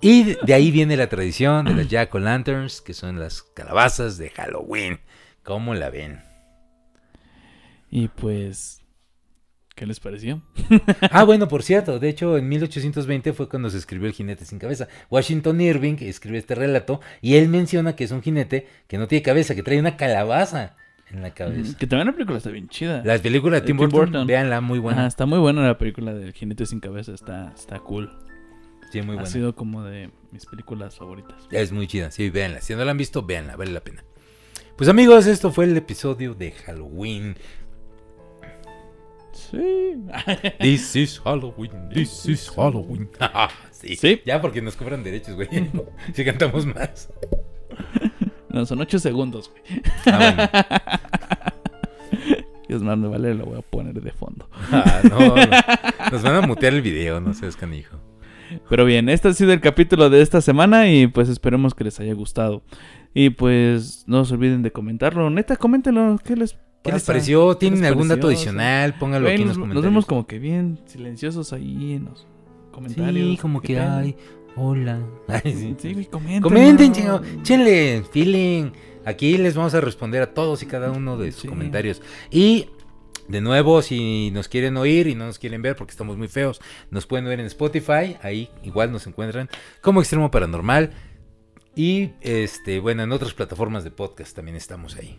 [0.00, 4.18] Y de- ahí viene la tradición de las Jack o Lanterns, que son las calabazas
[4.18, 5.00] de Halloween.
[5.44, 6.20] ¿Cómo la ven?
[7.90, 8.82] Y pues,
[9.76, 10.42] ¿qué les pareció?
[11.12, 14.58] Ah, bueno, por cierto, de hecho en 1820 fue cuando se escribió El jinete sin
[14.58, 14.88] cabeza.
[15.10, 19.22] Washington Irving escribe este relato y él menciona que es un jinete que no tiene
[19.22, 20.76] cabeza, que trae una calabaza
[21.14, 21.76] en la cabeza.
[21.78, 23.02] Que también la película está bien chida.
[23.04, 24.26] La película de Tim Tim Burton, Burton.
[24.26, 25.06] véanla, muy Ajá, buena.
[25.06, 28.10] está muy buena la película del jinete sin cabeza, está, está cool.
[28.92, 29.26] Sí, muy ha buena.
[29.30, 31.48] sido como de mis películas favoritas.
[31.50, 32.60] Es muy chida, sí, véanla.
[32.60, 34.04] Si no la han visto, véanla, vale la pena.
[34.76, 37.36] Pues amigos, esto fue el episodio de Halloween.
[39.32, 39.96] Sí.
[40.60, 43.08] This is Halloween, this is Halloween.
[43.72, 44.22] sí, Sí.
[44.24, 45.48] ya porque nos cobran derechos, güey.
[46.14, 47.12] si cantamos más.
[48.54, 49.82] No, son ocho segundos, güey.
[50.06, 51.54] Ah, bueno.
[52.68, 54.48] Dios mío, me vale, lo voy a poner de fondo.
[54.72, 56.10] Ah, no, no.
[56.12, 57.98] Nos van a mutear el video, no seas canijo.
[58.70, 61.98] Pero bien, este ha sido el capítulo de esta semana y pues esperemos que les
[62.00, 62.62] haya gustado.
[63.12, 65.28] Y pues no se olviden de comentarlo.
[65.30, 66.18] Neta, coméntenlo.
[66.24, 67.52] ¿Qué les ¿Qué les pareció?
[67.52, 68.94] ¿Qué ¿Tienen les algún dato adicional?
[68.98, 69.92] Póngalo Güey, aquí en nos, los nos comentarios.
[69.92, 72.26] vemos como que bien silenciosos ahí en los
[72.72, 73.30] comentarios.
[73.30, 74.16] Sí, como ¿Qué que hay.
[74.56, 75.00] Hola.
[75.28, 75.74] Ay, sí.
[75.78, 76.40] Sí, comenten.
[76.42, 77.20] Comenten, ¿no?
[77.40, 78.70] Échenle feeling.
[79.04, 81.48] Aquí les vamos a responder a todos y cada uno de sus Sí.
[81.48, 82.00] comentarios.
[82.30, 82.68] Y
[83.28, 86.60] de nuevo, si nos quieren oír y no nos quieren ver porque estamos muy feos,
[86.90, 88.16] nos pueden ver en Spotify.
[88.22, 89.48] Ahí igual nos encuentran
[89.80, 90.90] como Extremo Paranormal.
[91.76, 95.18] Y este, bueno, en otras plataformas de podcast también estamos ahí.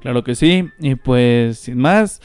[0.00, 0.68] Claro que sí.
[0.78, 2.20] Y pues, sin más,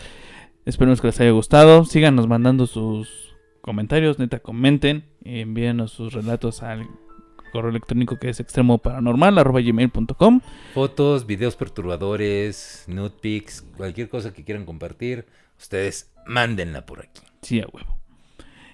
[0.66, 1.84] esperemos que les haya gustado.
[1.84, 3.27] Síganos mandando sus
[3.68, 5.04] comentarios, neta, comenten.
[5.26, 6.88] Envíenos sus relatos al
[7.52, 10.40] correo electrónico que es extremoparanormal.gmail.com
[10.74, 15.26] Fotos, videos perturbadores, nude pics, cualquier cosa que quieran compartir,
[15.60, 17.22] ustedes mándenla por aquí.
[17.42, 17.98] Sí, a huevo.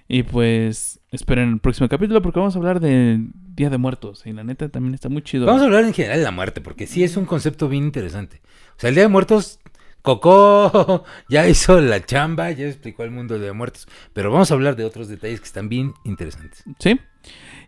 [0.07, 3.17] Y pues, esperen el próximo capítulo porque vamos a hablar de
[3.55, 4.27] Día de Muertos.
[4.27, 5.47] Y la neta también está muy chido.
[5.47, 8.43] Vamos a hablar en general de la muerte, porque sí es un concepto bien interesante.
[8.77, 9.59] O sea, el Día de Muertos,
[10.03, 14.75] Coco ya hizo la chamba, ya explicó el mundo de muertos, pero vamos a hablar
[14.75, 16.63] de otros detalles que están bien interesantes.
[16.77, 16.99] Sí.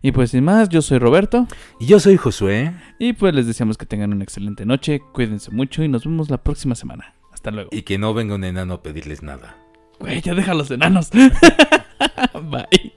[0.02, 1.48] Y pues sin más, yo soy Roberto.
[1.80, 2.74] Y yo soy Josué.
[3.00, 6.44] Y pues les deseamos que tengan una excelente noche, cuídense mucho y nos vemos la
[6.44, 7.16] próxima semana.
[7.34, 7.70] Hasta luego.
[7.72, 9.58] Y que no venga un enano a pedirles nada.
[10.00, 11.10] Güey, ya deja a los enanos.
[12.44, 12.94] Bye.